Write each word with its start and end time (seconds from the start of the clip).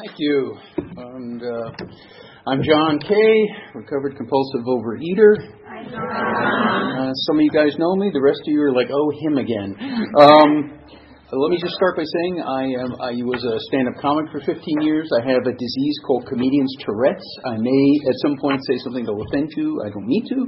thank 0.00 0.18
you. 0.18 0.56
And 0.76 1.42
uh, 1.42 1.70
I'm 2.46 2.62
John 2.62 2.98
Kay, 3.00 3.48
recovered 3.74 4.16
compulsive 4.16 4.62
overeater. 4.66 5.34
Uh, 5.70 7.12
some 7.12 7.36
of 7.36 7.42
you 7.42 7.50
guys 7.50 7.76
know 7.78 7.94
me. 7.96 8.10
The 8.12 8.20
rest 8.20 8.40
of 8.46 8.52
you 8.52 8.62
are 8.62 8.72
like, 8.72 8.88
oh, 8.92 9.10
him 9.20 9.38
again. 9.38 9.76
Um, 10.18 10.78
let 11.30 11.54
me 11.54 11.62
just 11.62 11.78
start 11.78 11.94
by 11.94 12.02
saying 12.02 12.42
I 12.42 12.66
am. 12.82 12.90
I 12.98 13.14
was 13.22 13.38
a 13.46 13.54
stand-up 13.70 14.02
comic 14.02 14.26
for 14.34 14.42
15 14.42 14.82
years. 14.82 15.06
I 15.14 15.22
have 15.22 15.46
a 15.46 15.54
disease 15.54 15.96
called 16.02 16.26
comedian's 16.26 16.74
Tourette's. 16.82 17.22
I 17.46 17.54
may 17.54 17.86
at 18.10 18.18
some 18.18 18.34
point 18.42 18.58
say 18.66 18.82
something 18.82 19.06
that 19.06 19.14
will 19.14 19.22
offend 19.30 19.46
you. 19.54 19.78
I 19.86 19.94
don't 19.94 20.10
need 20.10 20.26
to, 20.26 20.38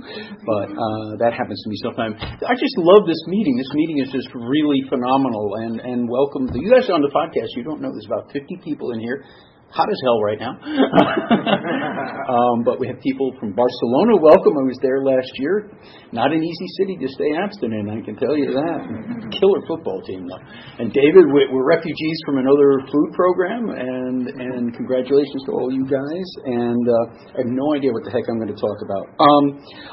but 0.43 0.75
uh, 0.75 1.11
that 1.23 1.39
happens 1.39 1.63
to 1.63 1.69
me 1.71 1.79
sometimes. 1.87 2.19
I 2.19 2.55
just 2.59 2.75
love 2.83 3.07
this 3.07 3.23
meeting. 3.31 3.55
This 3.55 3.71
meeting 3.79 4.03
is 4.03 4.11
just 4.11 4.27
really 4.35 4.83
phenomenal. 4.91 5.55
And 5.63 5.79
and 5.87 6.11
welcome. 6.11 6.51
You 6.51 6.75
guys 6.75 6.91
on 6.91 6.99
the 6.99 7.15
podcast. 7.15 7.55
You 7.55 7.63
don't 7.63 7.79
know 7.79 7.95
there's 7.95 8.11
about 8.11 8.35
50 8.35 8.43
people 8.67 8.91
in 8.91 8.99
here 8.99 9.23
hot 9.73 9.89
as 9.89 10.01
hell 10.05 10.21
right 10.21 10.37
now. 10.37 10.53
um, 12.29 12.61
but 12.63 12.77
we 12.77 12.87
have 12.87 13.01
people 13.01 13.33
from 13.41 13.57
Barcelona. 13.57 14.21
Welcome. 14.21 14.53
I 14.53 14.65
was 14.69 14.79
there 14.85 15.01
last 15.01 15.33
year. 15.41 15.73
Not 16.13 16.29
an 16.29 16.45
easy 16.45 16.69
city 16.77 17.01
to 17.01 17.09
stay 17.09 17.33
abstinent, 17.41 17.89
I 17.89 18.05
can 18.05 18.17
tell 18.21 18.37
you 18.37 18.53
that. 18.53 19.33
Killer 19.33 19.65
football 19.65 20.05
team, 20.05 20.29
though. 20.29 20.45
And 20.77 20.93
David, 20.93 21.25
we're 21.33 21.65
refugees 21.65 22.19
from 22.29 22.37
another 22.37 22.85
food 22.93 23.17
program, 23.17 23.73
and 23.73 24.29
and 24.29 24.77
congratulations 24.77 25.41
to 25.49 25.53
all 25.57 25.73
you 25.73 25.89
guys. 25.89 26.29
And 26.45 26.85
uh, 26.85 27.33
I 27.33 27.49
have 27.49 27.53
no 27.53 27.73
idea 27.73 27.97
what 27.97 28.05
the 28.05 28.13
heck 28.13 28.29
I'm 28.29 28.37
going 28.37 28.53
to 28.53 28.61
talk 28.61 28.77
about. 28.85 29.09
Um, 29.17 29.45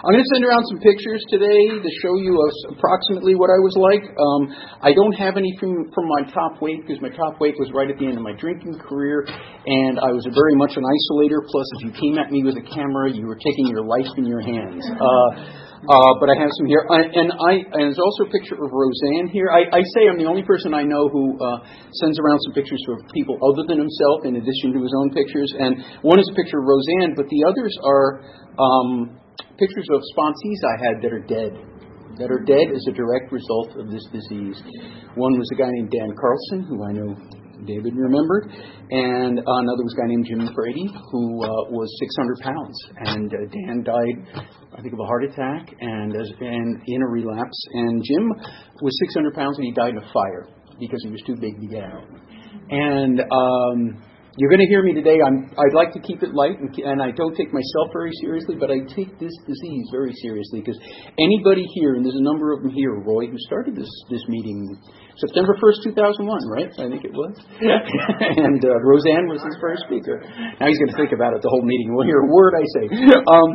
I'm 0.03 0.11
going 0.11 0.27
to 0.27 0.31
send 0.35 0.43
around 0.43 0.67
some 0.67 0.83
pictures 0.83 1.23
today 1.31 1.71
to 1.71 1.89
show 2.03 2.19
you 2.19 2.35
approximately 2.75 3.39
what 3.39 3.47
I 3.47 3.59
was 3.63 3.79
like. 3.79 4.03
Um, 4.03 4.41
I 4.83 4.91
don't 4.91 5.15
have 5.15 5.39
any 5.39 5.55
from 5.55 5.87
from 5.95 6.03
my 6.19 6.27
top 6.35 6.59
weight 6.59 6.83
because 6.83 6.99
my 6.99 7.15
top 7.15 7.39
weight 7.39 7.55
was 7.55 7.71
right 7.71 7.87
at 7.87 7.95
the 7.95 8.11
end 8.11 8.19
of 8.19 8.23
my 8.27 8.35
drinking 8.35 8.75
career 8.83 9.23
and 9.69 10.01
I 10.01 10.09
was 10.09 10.25
very 10.25 10.57
much 10.57 10.73
an 10.73 10.81
isolator. 10.81 11.45
Plus, 11.45 11.67
if 11.77 11.85
you 11.85 11.91
came 11.93 12.17
at 12.17 12.33
me 12.33 12.41
with 12.41 12.57
a 12.57 12.65
camera, 12.65 13.13
you 13.13 13.29
were 13.29 13.37
taking 13.37 13.69
your 13.69 13.85
life 13.85 14.09
in 14.17 14.25
your 14.25 14.41
hands. 14.41 14.81
Uh, 14.81 15.29
uh, 15.79 16.11
but 16.19 16.27
I 16.27 16.35
have 16.35 16.49
some 16.57 16.67
here, 16.67 16.83
I, 16.89 17.05
and 17.07 17.29
I 17.31 17.53
and 17.63 17.87
there's 17.87 18.01
also 18.01 18.27
a 18.27 18.31
picture 18.33 18.57
of 18.57 18.67
Roseanne 18.67 19.29
here. 19.31 19.47
I, 19.47 19.63
I 19.71 19.81
say 19.95 20.09
I'm 20.09 20.17
the 20.17 20.27
only 20.27 20.43
person 20.43 20.73
I 20.73 20.83
know 20.83 21.07
who 21.07 21.37
uh, 21.39 21.63
sends 22.03 22.19
around 22.19 22.41
some 22.49 22.53
pictures 22.57 22.81
of 22.91 23.07
people 23.13 23.39
other 23.39 23.63
than 23.63 23.79
himself, 23.79 24.27
in 24.27 24.35
addition 24.35 24.75
to 24.75 24.81
his 24.83 24.91
own 24.91 25.13
pictures. 25.15 25.53
And 25.55 25.79
one 26.01 26.19
is 26.19 26.27
a 26.27 26.35
picture 26.35 26.59
of 26.59 26.67
Roseanne, 26.67 27.15
but 27.15 27.29
the 27.31 27.47
others 27.47 27.71
are 27.85 28.25
um, 28.59 29.15
pictures 29.55 29.87
of 29.93 30.03
sponsees 30.17 30.59
I 30.65 30.75
had 30.83 30.95
that 31.05 31.13
are 31.13 31.23
dead 31.23 31.53
that 32.19 32.27
are 32.27 32.43
dead 32.43 32.75
as 32.75 32.83
a 32.89 32.91
direct 32.91 33.31
result 33.31 33.79
of 33.79 33.87
this 33.87 34.03
disease. 34.11 34.59
One 35.15 35.39
was 35.39 35.47
a 35.53 35.55
guy 35.55 35.71
named 35.71 35.89
Dan 35.89 36.11
Carlson, 36.19 36.67
who 36.67 36.83
I 36.83 36.91
know 36.91 37.15
David 37.65 37.95
remembered, 37.95 38.51
and 38.91 39.39
another 39.39 39.83
was 39.83 39.95
a 39.97 40.01
guy 40.01 40.07
named 40.07 40.25
Jim 40.25 40.53
Brady 40.53 40.87
who 41.11 41.43
uh, 41.43 41.69
was 41.71 41.89
600 41.99 42.39
pounds, 42.39 42.77
and 42.97 43.33
uh, 43.33 43.37
Dan 43.51 43.83
died, 43.83 44.43
I 44.77 44.81
think, 44.81 44.93
of 44.93 44.99
a 44.99 45.05
heart 45.05 45.23
attack 45.25 45.73
and 45.79 46.15
as, 46.15 46.31
and 46.39 46.81
in 46.87 47.01
a 47.01 47.07
relapse, 47.07 47.65
and 47.73 48.03
Jim 48.03 48.29
was 48.81 48.97
600 48.99 49.33
pounds 49.33 49.57
and 49.57 49.65
he 49.65 49.73
died 49.73 49.91
in 49.91 49.97
a 49.97 50.13
fire 50.13 50.47
because 50.79 51.01
he 51.03 51.09
was 51.09 51.21
too 51.25 51.35
big 51.35 51.59
to 51.59 51.67
get 51.67 51.83
out, 51.83 52.07
and. 52.69 53.19
Um, 53.19 54.03
you're 54.37 54.49
going 54.49 54.61
to 54.61 54.69
hear 54.69 54.83
me 54.83 54.93
today. 54.93 55.17
I'm, 55.25 55.49
I'd 55.57 55.73
like 55.73 55.91
to 55.93 55.99
keep 55.99 56.21
it 56.21 56.33
light, 56.33 56.59
and, 56.59 56.69
and 56.85 57.01
I 57.01 57.11
don't 57.11 57.35
take 57.35 57.51
myself 57.51 57.89
very 57.91 58.11
seriously, 58.21 58.55
but 58.59 58.69
I 58.69 58.85
take 58.93 59.17
this 59.19 59.33
disease 59.47 59.85
very 59.91 60.13
seriously 60.21 60.61
because 60.61 60.77
anybody 61.17 61.65
here, 61.73 61.95
and 61.95 62.05
there's 62.05 62.19
a 62.19 62.23
number 62.23 62.53
of 62.53 62.61
them 62.61 62.71
here, 62.71 62.93
Roy, 62.93 63.27
who 63.27 63.37
started 63.39 63.75
this 63.75 63.89
this 64.09 64.21
meeting 64.27 64.77
September 65.19 65.51
1st, 65.59 65.91
2001, 65.91 66.47
right? 66.47 66.71
I 66.79 66.87
think 66.87 67.03
it 67.03 67.11
was. 67.11 67.35
and 67.59 68.61
uh, 68.63 68.79
Roseanne 68.87 69.27
was 69.27 69.43
his 69.43 69.57
first 69.59 69.83
speaker. 69.83 70.23
Now 70.23 70.71
he's 70.71 70.79
going 70.79 70.95
to 70.95 70.99
think 70.99 71.11
about 71.11 71.35
it 71.35 71.43
the 71.43 71.51
whole 71.51 71.65
meeting. 71.65 71.91
We'll 71.91 72.07
hear 72.07 72.23
a 72.23 72.31
word 72.31 72.55
I 72.55 72.65
say. 72.79 72.85
Um, 73.19 73.49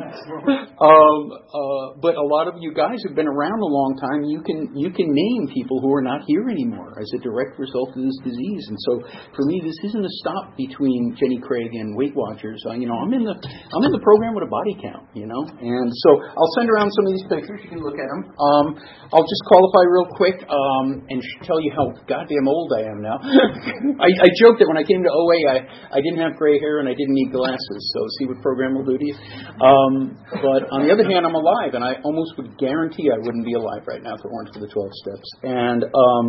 um, 0.76 1.18
uh, 1.32 1.96
but 2.04 2.20
a 2.20 2.26
lot 2.26 2.52
of 2.52 2.60
you 2.60 2.76
guys 2.76 3.00
have 3.08 3.16
been 3.16 3.28
around 3.28 3.56
a 3.64 3.70
long 3.70 3.96
time. 3.96 4.28
You 4.28 4.44
can 4.44 4.76
you 4.76 4.92
can 4.92 5.08
name 5.08 5.48
people 5.56 5.80
who 5.80 5.88
are 5.94 6.04
not 6.04 6.20
here 6.28 6.50
anymore 6.52 7.00
as 7.00 7.08
a 7.16 7.20
direct 7.24 7.58
result 7.58 7.96
of 7.96 8.02
this 8.04 8.18
disease. 8.22 8.64
And 8.68 8.78
so 8.84 8.92
for 9.32 9.44
me, 9.48 9.64
this 9.64 9.78
isn't 9.88 10.04
a 10.04 10.14
stop 10.20 10.56
between 10.66 11.16
Jenny 11.20 11.40
Craig 11.40 11.70
and 11.72 11.96
Weight 11.96 12.14
Watchers. 12.16 12.62
Uh, 12.66 12.74
you 12.74 12.88
know, 12.88 12.96
I'm 12.96 13.12
in 13.12 13.24
the 13.24 13.36
I'm 13.36 13.84
in 13.84 13.92
the 13.92 14.00
program 14.00 14.34
with 14.34 14.44
a 14.44 14.52
body 14.52 14.74
count. 14.80 15.08
You 15.14 15.28
know, 15.28 15.42
and 15.44 15.88
so 16.04 16.08
I'll 16.24 16.52
send 16.58 16.68
around 16.72 16.90
some 16.92 17.04
of 17.06 17.12
these 17.12 17.26
pictures. 17.28 17.60
You 17.64 17.70
can 17.76 17.82
look 17.84 17.98
at 18.00 18.08
them. 18.08 18.22
Um, 18.36 18.66
I'll 19.12 19.28
just 19.28 19.44
qualify 19.46 19.84
real 19.88 20.08
quick 20.16 20.38
um, 20.48 21.04
and 21.08 21.20
tell 21.44 21.60
you 21.60 21.70
how 21.76 21.92
goddamn 22.08 22.48
old 22.48 22.72
I 22.72 22.88
am 22.88 22.98
now. 23.04 23.18
I, 24.04 24.08
I 24.08 24.28
joked 24.40 24.58
that 24.64 24.68
when 24.68 24.80
I 24.80 24.86
came 24.86 25.04
to 25.04 25.12
OA, 25.12 25.38
I, 25.50 25.56
I 25.94 25.98
didn't 26.00 26.18
have 26.18 26.36
gray 26.40 26.58
hair 26.58 26.80
and 26.80 26.88
I 26.88 26.94
didn't 26.94 27.14
need 27.14 27.30
glasses. 27.30 27.82
So 27.92 27.98
see 28.18 28.26
what 28.26 28.40
program 28.40 28.74
will 28.74 28.86
do 28.86 28.98
to 28.98 29.06
you. 29.06 29.16
Um, 29.60 30.18
but 30.42 30.66
on 30.72 30.86
the 30.86 30.90
other 30.90 31.04
hand, 31.04 31.26
I'm 31.26 31.36
alive, 31.36 31.74
and 31.74 31.84
I 31.84 32.00
almost 32.02 32.34
would 32.38 32.56
guarantee 32.58 33.10
I 33.10 33.18
wouldn't 33.18 33.44
be 33.44 33.54
alive 33.54 33.86
right 33.86 34.02
now 34.02 34.14
if 34.14 34.22
it 34.24 34.30
weren't 34.30 34.50
for 34.52 34.60
the 34.60 34.70
12 34.70 34.90
steps. 35.04 35.28
And 35.42 35.84
um, 35.84 36.24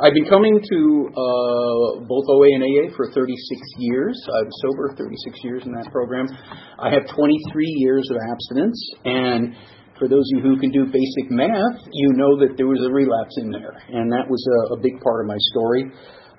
I've 0.00 0.14
been 0.14 0.28
coming 0.28 0.58
to 0.58 0.78
uh, 1.12 2.04
both 2.04 2.26
OA 2.28 2.48
and 2.58 2.62
AA 2.64 2.94
for 2.96 3.10
36 3.12 3.34
years. 3.78 4.16
I'm 4.28 4.50
sober 4.62 4.94
36 4.96 5.44
years 5.44 5.62
in 5.64 5.72
that 5.72 5.90
program. 5.92 6.26
I 6.78 6.90
have 6.90 7.06
23 7.14 7.38
years 7.78 8.08
of 8.10 8.16
abstinence 8.30 8.80
and 9.04 9.56
for 9.98 10.08
those 10.08 10.24
of 10.34 10.44
you 10.44 10.50
who 10.50 10.60
can 10.60 10.70
do 10.70 10.84
basic 10.84 11.30
math, 11.30 11.80
you 11.92 12.12
know 12.12 12.36
that 12.40 12.56
there 12.56 12.66
was 12.66 12.84
a 12.84 12.92
relapse 12.92 13.32
in 13.40 13.50
there, 13.50 13.72
and 13.88 14.12
that 14.12 14.28
was 14.28 14.44
a, 14.44 14.74
a 14.74 14.78
big 14.80 15.00
part 15.00 15.24
of 15.24 15.26
my 15.26 15.40
story. 15.52 15.88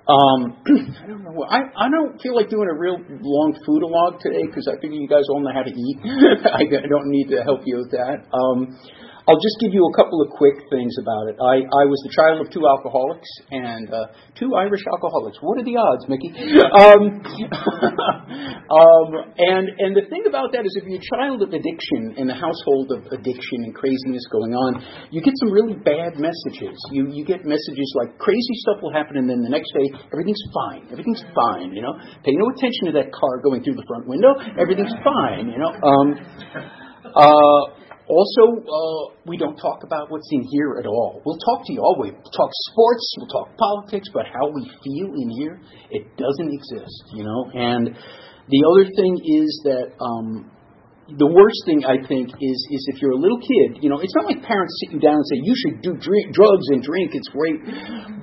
Um, 0.08 0.56
I 1.04 1.06
don't 1.06 1.24
know. 1.24 1.44
I 1.44 1.68
I 1.76 1.90
don't 1.90 2.16
feel 2.22 2.34
like 2.34 2.48
doing 2.48 2.68
a 2.70 2.78
real 2.78 2.96
long 2.96 3.52
foodalog 3.66 4.20
today 4.24 4.46
because 4.46 4.64
I 4.70 4.80
figure 4.80 4.96
you 4.96 5.08
guys 5.08 5.28
all 5.28 5.42
know 5.42 5.52
how 5.52 5.62
to 5.62 5.74
eat. 5.74 5.98
I 6.48 6.64
don't 6.64 7.10
need 7.10 7.28
to 7.28 7.42
help 7.42 7.60
you 7.66 7.76
with 7.84 7.90
that. 7.92 8.24
Um, 8.32 8.78
I'll 9.28 9.44
just 9.44 9.60
give 9.60 9.76
you 9.76 9.84
a 9.84 9.92
couple 9.92 10.24
of 10.24 10.32
quick 10.32 10.56
things 10.72 10.96
about 10.96 11.28
it. 11.28 11.36
I, 11.36 11.60
I 11.60 11.84
was 11.84 12.00
the 12.00 12.08
child 12.16 12.40
of 12.40 12.48
two 12.48 12.64
alcoholics 12.64 13.28
and 13.52 13.92
uh, 13.92 14.08
two 14.40 14.56
Irish 14.56 14.80
alcoholics. 14.88 15.36
What 15.44 15.60
are 15.60 15.66
the 15.68 15.76
odds, 15.76 16.08
Mickey? 16.08 16.32
Um, 16.78 17.20
um, 18.70 19.08
and 19.36 19.66
and 19.66 19.92
the 19.96 20.06
thing 20.08 20.24
about 20.28 20.52
that 20.52 20.62
is, 20.62 20.72
if 20.78 20.84
you're 20.86 21.00
a 21.00 21.10
child 21.10 21.42
of 21.42 21.50
addiction 21.50 22.14
in 22.16 22.30
a 22.30 22.36
household 22.36 22.92
of 22.94 23.02
addiction 23.10 23.66
and 23.66 23.74
craziness 23.74 24.22
going 24.30 24.54
on, 24.54 24.78
you 25.10 25.20
get 25.20 25.34
some 25.42 25.50
really 25.50 25.74
bad 25.74 26.16
messages. 26.22 26.76
You 26.92 27.10
you 27.10 27.24
get 27.24 27.42
messages 27.44 27.88
like 27.98 28.16
crazy 28.22 28.54
stuff 28.62 28.78
will 28.80 28.92
happen, 28.94 29.18
and 29.18 29.26
then 29.28 29.42
the 29.42 29.50
next 29.50 29.74
day 29.74 29.90
everything's 30.12 30.44
fine. 30.54 30.86
Everything's 30.92 31.24
fine. 31.34 31.74
You 31.74 31.82
know, 31.82 31.98
pay 32.22 32.36
no 32.36 32.46
attention 32.54 32.92
to 32.92 32.94
that 33.02 33.10
car 33.10 33.42
going 33.42 33.64
through 33.64 33.74
the 33.74 33.86
front 33.88 34.06
window. 34.06 34.38
Everything's 34.54 34.94
fine. 35.02 35.50
You 35.50 35.58
know. 35.58 35.72
Um, 35.82 36.06
uh, 37.10 37.62
also, 38.08 38.64
uh, 38.64 39.14
we 39.26 39.36
don't 39.36 39.56
talk 39.56 39.84
about 39.84 40.10
what's 40.10 40.28
in 40.32 40.42
here 40.50 40.76
at 40.80 40.86
all. 40.86 41.22
We'll 41.24 41.38
talk 41.38 41.66
to 41.66 41.72
you 41.72 41.80
all. 41.80 41.96
We'll 41.98 42.12
talk 42.12 42.50
sports, 42.72 43.14
we'll 43.18 43.28
talk 43.28 43.56
politics, 43.56 44.08
but 44.12 44.24
how 44.26 44.48
we 44.48 44.64
feel 44.82 45.12
in 45.14 45.30
here, 45.30 45.60
it 45.90 46.16
doesn't 46.16 46.50
exist, 46.52 47.04
you 47.12 47.24
know. 47.24 47.50
And 47.52 47.94
the 48.48 48.64
other 48.64 48.88
thing 48.96 49.14
is 49.24 49.60
that 49.64 49.92
um, 50.00 50.50
the 51.16 51.28
worst 51.28 51.64
thing 51.64 51.88
I 51.88 52.04
think 52.04 52.28
is 52.28 52.58
is 52.68 52.84
if 52.92 53.00
you're 53.00 53.16
a 53.16 53.20
little 53.20 53.40
kid, 53.40 53.80
you 53.80 53.88
know, 53.88 54.00
it's 54.00 54.12
not 54.12 54.28
like 54.28 54.44
parents 54.44 54.76
sit 54.84 54.92
you 54.92 55.00
down 55.00 55.16
and 55.16 55.26
say 55.28 55.40
you 55.40 55.56
should 55.56 55.80
do 55.80 55.96
drink, 55.96 56.36
drugs 56.36 56.68
and 56.68 56.84
drink. 56.84 57.12
It's 57.16 57.28
great, 57.28 57.64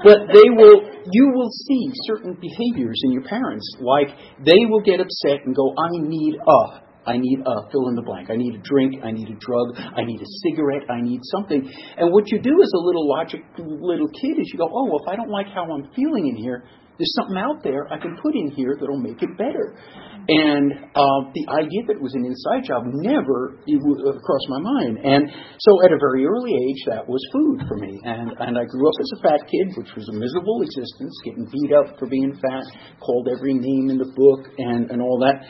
but 0.05 0.29
they 0.29 0.53
will. 0.53 0.85
You 1.09 1.33
will 1.33 1.49
see 1.65 1.89
certain 2.05 2.37
behaviors 2.37 3.01
in 3.05 3.11
your 3.11 3.25
parents, 3.25 3.65
like 3.81 4.13
they 4.45 4.69
will 4.69 4.81
get 4.81 5.01
upset 5.01 5.45
and 5.45 5.55
go, 5.55 5.73
"I 5.73 5.89
need 5.97 6.37
a." 6.37 6.84
I 7.05 7.17
need 7.17 7.39
a 7.45 7.55
fill 7.71 7.89
in 7.89 7.95
the 7.95 8.01
blank. 8.01 8.29
I 8.29 8.35
need 8.35 8.55
a 8.55 8.63
drink. 8.63 9.03
I 9.03 9.11
need 9.11 9.29
a 9.29 9.37
drug. 9.37 9.77
I 9.77 10.03
need 10.03 10.21
a 10.21 10.29
cigarette. 10.43 10.89
I 10.89 11.01
need 11.01 11.21
something. 11.31 11.61
And 11.97 12.11
what 12.11 12.31
you 12.31 12.41
do 12.41 12.55
as 12.61 12.71
a 12.73 12.81
little 12.81 13.07
logic 13.07 13.41
little 13.57 14.09
kid 14.09 14.39
is 14.39 14.49
you 14.51 14.59
go, 14.59 14.69
oh, 14.69 14.85
well, 14.89 15.01
if 15.03 15.07
I 15.07 15.15
don't 15.15 15.29
like 15.29 15.47
how 15.53 15.63
I'm 15.63 15.91
feeling 15.93 16.27
in 16.27 16.35
here, 16.35 16.63
there's 16.97 17.13
something 17.19 17.37
out 17.37 17.61
there 17.61 17.91
I 17.91 17.99
can 17.99 18.15
put 18.23 18.35
in 18.35 18.51
here 18.51 18.77
that'll 18.79 19.03
make 19.03 19.21
it 19.21 19.37
better. 19.37 19.75
And 20.27 20.71
uh, 20.95 21.19
the 21.35 21.45
idea 21.51 21.83
that 21.91 21.99
it 21.99 22.01
was 22.01 22.15
an 22.15 22.25
inside 22.25 22.63
job 22.65 22.87
never 22.87 23.59
crossed 23.61 24.49
my 24.49 24.61
mind. 24.63 24.97
And 25.03 25.29
so 25.59 25.83
at 25.83 25.91
a 25.91 25.99
very 25.99 26.25
early 26.25 26.55
age, 26.55 26.81
that 26.87 27.03
was 27.05 27.21
food 27.35 27.67
for 27.67 27.77
me. 27.77 27.99
And, 28.03 28.31
and 28.39 28.57
I 28.57 28.63
grew 28.63 28.87
up 28.87 28.97
as 28.97 29.11
a 29.11 29.21
fat 29.21 29.41
kid, 29.45 29.75
which 29.75 29.91
was 29.93 30.07
a 30.09 30.15
miserable 30.15 30.63
existence, 30.63 31.13
getting 31.27 31.45
beat 31.51 31.75
up 31.75 31.99
for 31.99 32.07
being 32.07 32.33
fat, 32.41 32.63
called 33.03 33.27
every 33.27 33.53
name 33.53 33.91
in 33.91 33.99
the 33.99 34.09
book, 34.15 34.49
and, 34.57 34.89
and 34.89 35.01
all 35.01 35.19
that. 35.19 35.43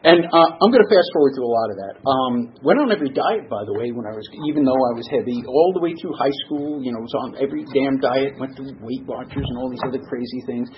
And 0.00 0.24
uh, 0.24 0.48
I'm 0.56 0.70
going 0.72 0.80
to 0.80 0.88
fast 0.88 1.12
forward 1.12 1.36
through 1.36 1.44
a 1.44 1.52
lot 1.52 1.68
of 1.68 1.76
that. 1.76 1.94
Um, 2.08 2.32
went 2.64 2.80
on 2.80 2.88
every 2.88 3.12
diet, 3.12 3.52
by 3.52 3.68
the 3.68 3.76
way, 3.76 3.92
when 3.92 4.08
I 4.08 4.16
was, 4.16 4.24
even 4.48 4.64
though 4.64 4.80
I 4.88 4.96
was 4.96 5.04
heavy, 5.12 5.44
all 5.44 5.76
the 5.76 5.82
way 5.84 5.92
through 6.00 6.16
high 6.16 6.32
school. 6.48 6.80
You 6.80 6.96
know, 6.96 7.04
was 7.04 7.16
on 7.20 7.36
every 7.36 7.68
damn 7.68 8.00
diet. 8.00 8.40
Went 8.40 8.56
through 8.56 8.80
Weight 8.80 9.04
Watchers 9.04 9.44
and 9.44 9.56
all 9.60 9.68
these 9.68 9.84
other 9.84 10.00
crazy 10.00 10.40
things. 10.48 10.72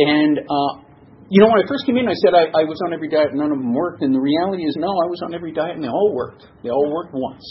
And 0.00 0.40
uh, 0.40 0.72
you 1.28 1.44
know, 1.44 1.52
when 1.52 1.60
I 1.60 1.68
first 1.68 1.84
came 1.84 2.00
in, 2.00 2.08
I 2.08 2.16
said 2.24 2.32
I, 2.32 2.48
I 2.56 2.64
was 2.64 2.80
on 2.88 2.96
every 2.96 3.12
diet 3.12 3.36
none 3.36 3.52
of 3.52 3.60
them 3.60 3.76
worked. 3.76 4.00
And 4.00 4.16
the 4.16 4.24
reality 4.24 4.64
is, 4.64 4.80
no, 4.80 4.88
I 4.88 5.06
was 5.12 5.20
on 5.28 5.36
every 5.36 5.52
diet 5.52 5.76
and 5.76 5.84
they 5.84 5.92
all 5.92 6.16
worked. 6.16 6.48
They 6.64 6.72
all 6.72 6.88
worked 6.88 7.12
once. 7.12 7.44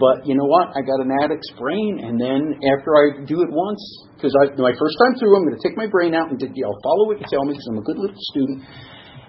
But 0.00 0.24
you 0.24 0.32
know 0.32 0.48
what? 0.48 0.72
I 0.72 0.80
got 0.80 1.04
an 1.04 1.12
addict's 1.20 1.52
brain, 1.60 2.00
and 2.00 2.16
then 2.16 2.56
after 2.72 2.96
I 2.96 3.20
do 3.28 3.44
it 3.44 3.52
once, 3.52 3.84
because 4.16 4.32
my 4.56 4.72
first 4.80 4.96
time 4.96 5.12
through, 5.20 5.36
I'm 5.36 5.44
going 5.44 5.60
to 5.60 5.64
take 5.68 5.76
my 5.76 5.92
brain 5.92 6.16
out 6.16 6.32
and 6.32 6.40
I'll 6.40 6.80
follow 6.80 7.12
what 7.12 7.20
you 7.20 7.28
tell 7.28 7.44
me 7.44 7.52
because 7.52 7.68
I'm 7.68 7.84
a 7.84 7.84
good 7.84 8.00
little 8.00 8.16
student. 8.32 8.64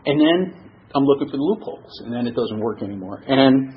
And 0.08 0.16
then 0.16 0.63
I'm 0.96 1.06
looking 1.06 1.30
for 1.30 1.38
the 1.38 1.44
loopholes, 1.44 1.92
and 2.06 2.14
then 2.14 2.28
it 2.28 2.36
doesn't 2.36 2.60
work 2.60 2.84
anymore. 2.84 3.24
And 3.28 3.74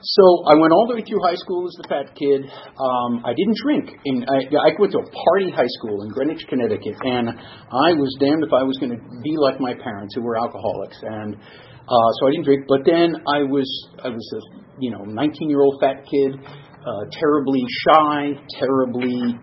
so 0.00 0.24
I 0.46 0.54
went 0.54 0.72
all 0.72 0.86
the 0.86 0.94
way 0.94 1.02
through 1.02 1.18
high 1.24 1.34
school 1.34 1.66
as 1.66 1.74
the 1.80 1.88
fat 1.88 2.14
kid. 2.14 2.46
Um, 2.78 3.24
I 3.26 3.34
didn't 3.34 3.58
drink. 3.58 3.90
In, 4.04 4.22
I, 4.28 4.46
I 4.46 4.70
went 4.78 4.92
to 4.92 5.02
a 5.02 5.08
party 5.10 5.50
high 5.50 5.70
school 5.80 6.02
in 6.02 6.08
Greenwich, 6.10 6.46
Connecticut, 6.48 6.94
and 7.02 7.30
I 7.34 7.98
was 7.98 8.14
damned 8.20 8.44
if 8.44 8.52
I 8.52 8.62
was 8.62 8.78
going 8.78 8.94
to 8.94 9.00
be 9.24 9.34
like 9.36 9.58
my 9.58 9.74
parents, 9.74 10.14
who 10.14 10.22
were 10.22 10.38
alcoholics. 10.38 10.98
And 11.02 11.34
uh, 11.34 12.10
so 12.20 12.28
I 12.28 12.30
didn't 12.30 12.44
drink. 12.44 12.66
But 12.68 12.86
then 12.86 13.16
I 13.26 13.42
was 13.42 13.66
I 14.04 14.08
was 14.08 14.26
a 14.36 14.40
you 14.78 14.90
know 14.90 15.02
19 15.02 15.50
year 15.50 15.62
old 15.62 15.80
fat 15.80 16.04
kid, 16.04 16.36
uh, 16.36 17.04
terribly 17.10 17.64
shy, 17.88 18.38
terribly 18.60 19.34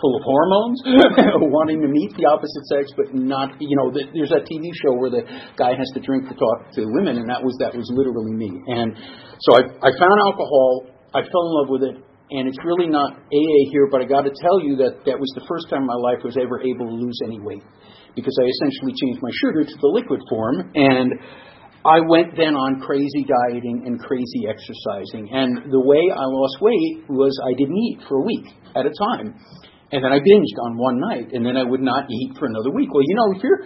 full 0.00 0.14
of 0.16 0.22
hormones, 0.22 0.78
wanting 1.54 1.82
to 1.82 1.90
meet 1.90 2.14
the 2.14 2.26
opposite 2.26 2.64
sex, 2.70 2.90
but 2.94 3.14
not, 3.14 3.58
you 3.58 3.76
know, 3.76 3.90
the, 3.90 4.06
there's 4.14 4.30
that 4.30 4.46
TV 4.46 4.70
show 4.74 4.94
where 4.94 5.10
the 5.10 5.26
guy 5.58 5.74
has 5.74 5.90
to 5.94 6.00
drink 6.00 6.26
to 6.30 6.34
talk 6.34 6.70
to 6.78 6.86
women, 6.86 7.18
and 7.18 7.26
that 7.28 7.42
was 7.42 7.54
that 7.58 7.74
was 7.74 7.86
literally 7.90 8.34
me. 8.34 8.50
And 8.50 8.94
so 9.42 9.58
I, 9.58 9.62
I 9.82 9.90
found 9.98 10.16
alcohol, 10.26 10.90
I 11.14 11.22
fell 11.26 11.44
in 11.46 11.52
love 11.62 11.68
with 11.70 11.84
it, 11.90 11.96
and 12.30 12.46
it's 12.46 12.60
really 12.64 12.86
not 12.86 13.18
AA 13.32 13.60
here, 13.72 13.88
but 13.90 14.02
I 14.02 14.06
got 14.06 14.22
to 14.28 14.34
tell 14.34 14.60
you 14.62 14.76
that 14.84 15.02
that 15.06 15.18
was 15.18 15.30
the 15.34 15.44
first 15.48 15.70
time 15.70 15.82
in 15.82 15.90
my 15.90 15.98
life 15.98 16.20
I 16.22 16.28
was 16.28 16.38
ever 16.38 16.60
able 16.60 16.86
to 16.88 16.96
lose 16.96 17.18
any 17.24 17.40
weight 17.40 17.64
because 18.14 18.34
I 18.36 18.46
essentially 18.46 18.94
changed 18.94 19.20
my 19.22 19.32
sugar 19.42 19.64
to 19.64 19.76
the 19.80 19.90
liquid 19.92 20.20
form 20.28 20.72
and. 20.74 21.12
I 21.86 22.00
went 22.00 22.36
then 22.36 22.58
on 22.58 22.80
crazy 22.80 23.24
dieting 23.24 23.84
and 23.86 24.00
crazy 24.02 24.50
exercising. 24.50 25.30
And 25.30 25.70
the 25.70 25.80
way 25.80 26.10
I 26.10 26.26
lost 26.26 26.58
weight 26.60 27.08
was 27.08 27.30
I 27.40 27.54
didn't 27.56 27.78
eat 27.78 28.00
for 28.08 28.18
a 28.18 28.24
week 28.26 28.44
at 28.74 28.84
a 28.84 28.90
time. 28.90 29.38
And 29.90 30.04
then 30.04 30.12
I 30.12 30.20
binged 30.20 30.56
on 30.64 30.76
one 30.76 31.00
night, 31.00 31.32
and 31.32 31.44
then 31.44 31.56
I 31.56 31.64
would 31.64 31.80
not 31.80 32.10
eat 32.10 32.36
for 32.38 32.46
another 32.46 32.70
week. 32.70 32.92
Well, 32.92 33.02
you 33.06 33.16
know, 33.16 33.32
if 33.36 33.42
you're 33.42 33.60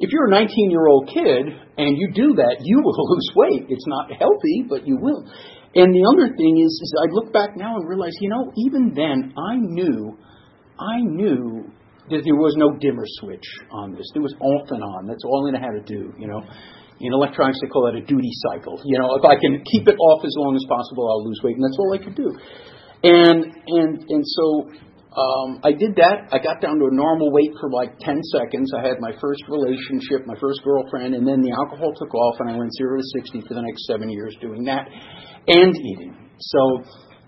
if 0.00 0.10
you're 0.10 0.26
a 0.26 0.30
19 0.30 0.70
year 0.70 0.86
old 0.86 1.08
kid 1.08 1.46
and 1.78 1.96
you 1.98 2.10
do 2.14 2.34
that, 2.34 2.56
you 2.62 2.80
will 2.82 2.94
lose 2.94 3.30
weight. 3.34 3.66
It's 3.68 3.86
not 3.86 4.10
healthy, 4.10 4.66
but 4.68 4.86
you 4.86 4.98
will. 5.00 5.22
And 5.74 5.94
the 5.94 6.04
other 6.16 6.34
thing 6.34 6.58
is, 6.58 6.72
is 6.82 6.90
I 6.98 7.12
look 7.12 7.32
back 7.32 7.56
now 7.56 7.76
and 7.76 7.88
realize, 7.88 8.14
you 8.20 8.30
know, 8.30 8.50
even 8.56 8.94
then 8.96 9.34
I 9.36 9.54
knew, 9.60 10.16
I 10.80 10.98
knew 11.02 11.70
that 12.08 12.24
there 12.24 12.40
was 12.40 12.56
no 12.56 12.72
dimmer 12.80 13.04
switch 13.20 13.44
on 13.70 13.92
this. 13.92 14.08
There 14.14 14.22
was 14.22 14.34
off 14.40 14.66
and 14.70 14.82
on. 14.82 15.06
That's 15.06 15.22
all 15.24 15.44
I 15.44 15.60
had 15.60 15.76
to 15.76 15.84
do, 15.84 16.12
you 16.18 16.26
know. 16.26 16.40
In 17.00 17.12
electronics, 17.12 17.60
they 17.62 17.68
call 17.68 17.86
that 17.86 17.94
a 17.94 18.02
duty 18.02 18.32
cycle. 18.50 18.80
You 18.82 18.98
know, 18.98 19.14
if 19.14 19.24
I 19.24 19.38
can 19.38 19.62
keep 19.70 19.86
it 19.86 19.94
off 19.94 20.24
as 20.24 20.34
long 20.34 20.56
as 20.56 20.64
possible, 20.66 21.06
I'll 21.06 21.22
lose 21.22 21.38
weight, 21.44 21.54
and 21.54 21.62
that's 21.62 21.78
all 21.78 21.94
I 21.94 22.02
could 22.02 22.16
do. 22.16 22.26
And 23.04 23.54
and 23.68 24.02
and 24.08 24.24
so 24.26 24.66
I 25.64 25.72
did 25.72 25.96
that. 25.96 26.30
I 26.32 26.38
got 26.38 26.60
down 26.60 26.78
to 26.78 26.86
a 26.86 26.94
normal 26.94 27.32
weight 27.32 27.50
for 27.60 27.70
like 27.70 27.98
10 28.00 28.22
seconds. 28.32 28.72
I 28.76 28.86
had 28.86 29.00
my 29.00 29.12
first 29.20 29.42
relationship, 29.48 30.26
my 30.26 30.38
first 30.40 30.62
girlfriend, 30.62 31.14
and 31.14 31.26
then 31.26 31.42
the 31.42 31.52
alcohol 31.52 31.92
took 31.98 32.14
off, 32.14 32.36
and 32.40 32.50
I 32.50 32.56
went 32.56 32.70
0 32.76 32.96
to 32.96 33.04
60 33.22 33.42
for 33.48 33.54
the 33.54 33.62
next 33.62 33.86
seven 33.86 34.10
years 34.10 34.36
doing 34.40 34.64
that 34.64 34.86
and 35.48 35.74
eating. 35.74 36.14
So 36.38 36.82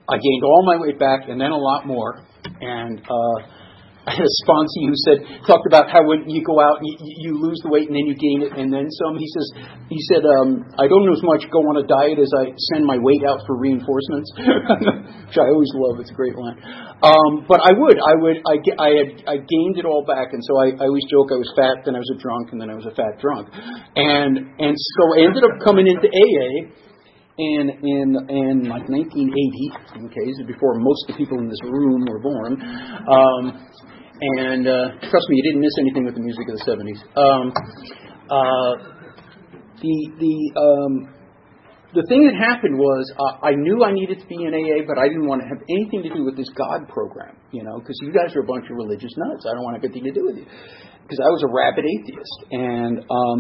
I 0.09 0.19
gained 0.19 0.45
all 0.45 0.65
my 0.67 0.77
weight 0.79 0.99
back 0.99 1.29
and 1.29 1.41
then 1.41 1.51
a 1.51 1.57
lot 1.57 1.87
more. 1.87 2.25
And 2.61 3.01
uh, 3.01 3.60
I 4.09 4.17
had 4.17 4.25
a 4.25 4.37
sponsor 4.41 4.81
who 4.81 4.97
said 5.05 5.19
talked 5.45 5.69
about 5.69 5.93
how 5.93 6.01
when 6.09 6.25
you 6.25 6.41
go 6.41 6.57
out 6.57 6.81
you, 6.81 6.97
you 7.21 7.31
lose 7.37 7.61
the 7.61 7.69
weight 7.69 7.85
and 7.85 7.93
then 7.93 8.09
you 8.09 8.17
gain 8.17 8.41
it 8.41 8.57
and 8.57 8.73
then 8.73 8.89
some. 8.97 9.21
He 9.21 9.29
says 9.29 9.47
he 9.93 10.01
said 10.09 10.25
um, 10.25 10.65
I 10.81 10.89
don't 10.89 11.05
know 11.05 11.13
as 11.13 11.21
much 11.21 11.45
go 11.53 11.61
on 11.69 11.77
a 11.77 11.85
diet 11.85 12.17
as 12.17 12.33
I 12.33 12.57
send 12.73 12.89
my 12.89 12.97
weight 12.97 13.21
out 13.29 13.45
for 13.45 13.61
reinforcements, 13.61 14.33
which 15.29 15.37
I 15.37 15.53
always 15.53 15.69
love. 15.77 16.01
It's 16.01 16.09
a 16.09 16.17
great 16.17 16.33
line. 16.33 16.57
Um, 17.05 17.45
but 17.45 17.61
I 17.61 17.77
would 17.77 17.99
I 18.01 18.15
would 18.17 18.39
I, 18.49 18.57
I 18.81 18.91
had 18.97 19.11
I 19.29 19.37
gained 19.45 19.77
it 19.77 19.85
all 19.85 20.09
back 20.09 20.33
and 20.33 20.41
so 20.49 20.57
I, 20.57 20.81
I 20.81 20.89
always 20.89 21.05
joke 21.13 21.29
I 21.29 21.37
was 21.37 21.53
fat 21.53 21.85
then 21.85 21.93
I 21.93 22.01
was 22.01 22.09
a 22.09 22.19
drunk 22.19 22.57
and 22.57 22.59
then 22.61 22.73
I 22.73 22.77
was 22.81 22.89
a 22.89 22.97
fat 22.97 23.21
drunk 23.21 23.53
and 23.53 24.33
and 24.57 24.75
so 24.77 25.03
I 25.13 25.29
ended 25.29 25.45
up 25.45 25.61
coming 25.61 25.85
into 25.85 26.09
AA 26.09 26.73
in 27.41 27.65
in 27.81 28.09
in 28.29 28.55
like 28.69 28.85
1980. 28.85 30.13
Okay, 30.13 30.25
this 30.29 30.37
is 30.37 30.47
before 30.47 30.77
most 30.77 31.09
of 31.09 31.17
the 31.17 31.19
people 31.19 31.41
in 31.41 31.49
this 31.49 31.63
room 31.65 32.05
were 32.05 32.21
born. 32.21 32.61
Um, 33.09 33.45
and 34.21 34.69
uh, 34.69 35.01
trust 35.09 35.27
me, 35.33 35.41
you 35.41 35.45
didn't 35.49 35.65
miss 35.65 35.73
anything 35.81 36.05
with 36.05 36.15
the 36.15 36.21
music 36.21 36.45
of 36.53 36.61
the 36.61 36.65
70s. 36.69 37.01
Um, 37.17 37.45
uh, 38.29 38.73
the 39.81 39.97
the 40.21 40.37
um, 40.61 40.93
the 41.97 42.05
thing 42.07 42.29
that 42.29 42.37
happened 42.37 42.77
was 42.77 43.03
uh, 43.17 43.43
I 43.43 43.57
knew 43.57 43.83
I 43.83 43.91
needed 43.91 44.21
to 44.21 44.27
be 44.29 44.45
in 44.45 44.53
AA, 44.53 44.85
but 44.87 45.01
I 45.01 45.09
didn't 45.09 45.27
want 45.27 45.41
to 45.41 45.49
have 45.49 45.65
anything 45.67 46.05
to 46.05 46.13
do 46.13 46.23
with 46.23 46.37
this 46.37 46.53
God 46.53 46.87
program, 46.87 47.35
you 47.51 47.65
know, 47.65 47.81
because 47.81 47.97
you 48.05 48.13
guys 48.13 48.37
are 48.37 48.45
a 48.45 48.47
bunch 48.47 48.69
of 48.69 48.77
religious 48.77 49.11
nuts. 49.17 49.49
I 49.49 49.57
don't 49.57 49.65
want 49.65 49.83
anything 49.83 50.05
to 50.05 50.13
do 50.13 50.23
with 50.29 50.37
you 50.37 50.47
because 50.47 51.19
I 51.19 51.31
was 51.33 51.43
a 51.43 51.51
rabid 51.51 51.89
atheist, 51.89 52.39
and 52.53 52.95
um, 53.09 53.39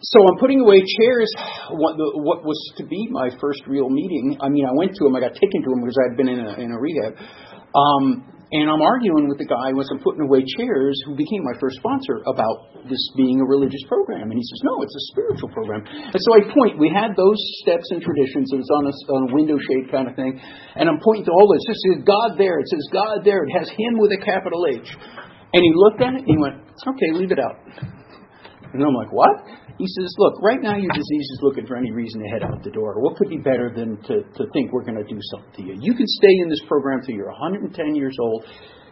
so 0.00 0.18
I'm 0.26 0.38
putting 0.38 0.60
away 0.60 0.80
chairs. 0.80 1.30
What, 1.70 1.96
the, 1.96 2.06
what 2.22 2.44
was 2.44 2.58
to 2.78 2.84
be 2.86 3.08
my 3.10 3.30
first 3.40 3.62
real 3.66 3.90
meeting? 3.90 4.38
I 4.40 4.48
mean, 4.48 4.64
I 4.64 4.72
went 4.72 4.94
to 4.96 5.06
him. 5.06 5.16
I 5.16 5.20
got 5.20 5.34
taken 5.34 5.62
to 5.62 5.68
him 5.74 5.80
because 5.82 5.98
I 5.98 6.04
had 6.10 6.16
been 6.16 6.28
in 6.28 6.40
a, 6.40 6.52
in 6.60 6.70
a 6.70 6.78
rehab. 6.78 7.12
Um, 7.74 8.24
and 8.48 8.64
I'm 8.72 8.80
arguing 8.80 9.28
with 9.28 9.36
the 9.36 9.44
guy 9.44 9.76
as 9.76 9.88
I'm 9.92 10.00
putting 10.00 10.24
away 10.24 10.40
chairs 10.56 10.96
who 11.04 11.12
became 11.12 11.44
my 11.44 11.52
first 11.60 11.76
sponsor 11.84 12.24
about 12.24 12.88
this 12.88 13.02
being 13.12 13.44
a 13.44 13.46
religious 13.46 13.84
program. 13.84 14.32
And 14.32 14.40
he 14.40 14.44
says, 14.46 14.60
no, 14.64 14.80
it's 14.80 14.96
a 14.96 15.04
spiritual 15.12 15.52
program. 15.52 15.84
And 15.84 16.16
so 16.16 16.32
I 16.32 16.48
point, 16.48 16.80
we 16.80 16.88
had 16.88 17.12
those 17.12 17.36
steps 17.60 17.84
and 17.92 18.00
traditions. 18.00 18.48
It 18.48 18.56
was 18.56 18.72
on 18.72 18.88
a, 18.88 18.94
on 19.12 19.20
a 19.28 19.30
window 19.36 19.60
shade 19.60 19.92
kind 19.92 20.08
of 20.08 20.16
thing. 20.16 20.40
And 20.80 20.88
I'm 20.88 20.96
pointing 21.04 21.28
to 21.28 21.34
all 21.36 21.44
this. 21.52 21.60
It 21.68 21.76
says 21.76 21.96
God 22.08 22.40
there. 22.40 22.56
It 22.56 22.72
says 22.72 22.88
God 22.88 23.20
there. 23.20 23.44
It 23.44 23.52
has 23.52 23.68
him 23.68 24.00
with 24.00 24.16
a 24.16 24.20
capital 24.24 24.64
H. 24.64 24.96
And 25.52 25.60
he 25.60 25.72
looked 25.76 26.00
at 26.00 26.16
it 26.16 26.24
and 26.24 26.32
he 26.32 26.40
went, 26.40 26.56
okay, 26.72 27.10
leave 27.20 27.32
it 27.32 27.40
out. 27.42 27.60
And 28.72 28.80
I'm 28.80 28.96
like, 28.96 29.12
what? 29.12 29.44
He 29.78 29.86
says, 29.86 30.12
look, 30.18 30.42
right 30.42 30.60
now 30.60 30.76
your 30.76 30.90
disease 30.90 31.28
is 31.30 31.38
looking 31.40 31.64
for 31.64 31.76
any 31.76 31.92
reason 31.92 32.20
to 32.20 32.28
head 32.28 32.42
out 32.42 32.64
the 32.64 32.70
door. 32.70 33.00
What 33.00 33.16
could 33.16 33.28
be 33.28 33.38
better 33.38 33.72
than 33.74 33.96
to, 34.10 34.26
to 34.26 34.44
think 34.52 34.72
we're 34.72 34.82
going 34.82 34.98
to 34.98 35.06
do 35.06 35.18
something 35.30 35.52
to 35.54 35.62
you? 35.62 35.78
You 35.80 35.94
can 35.94 36.06
stay 36.18 36.34
in 36.42 36.48
this 36.48 36.60
program 36.66 37.00
till 37.06 37.14
you're 37.14 37.30
110 37.30 37.94
years 37.94 38.16
old. 38.20 38.44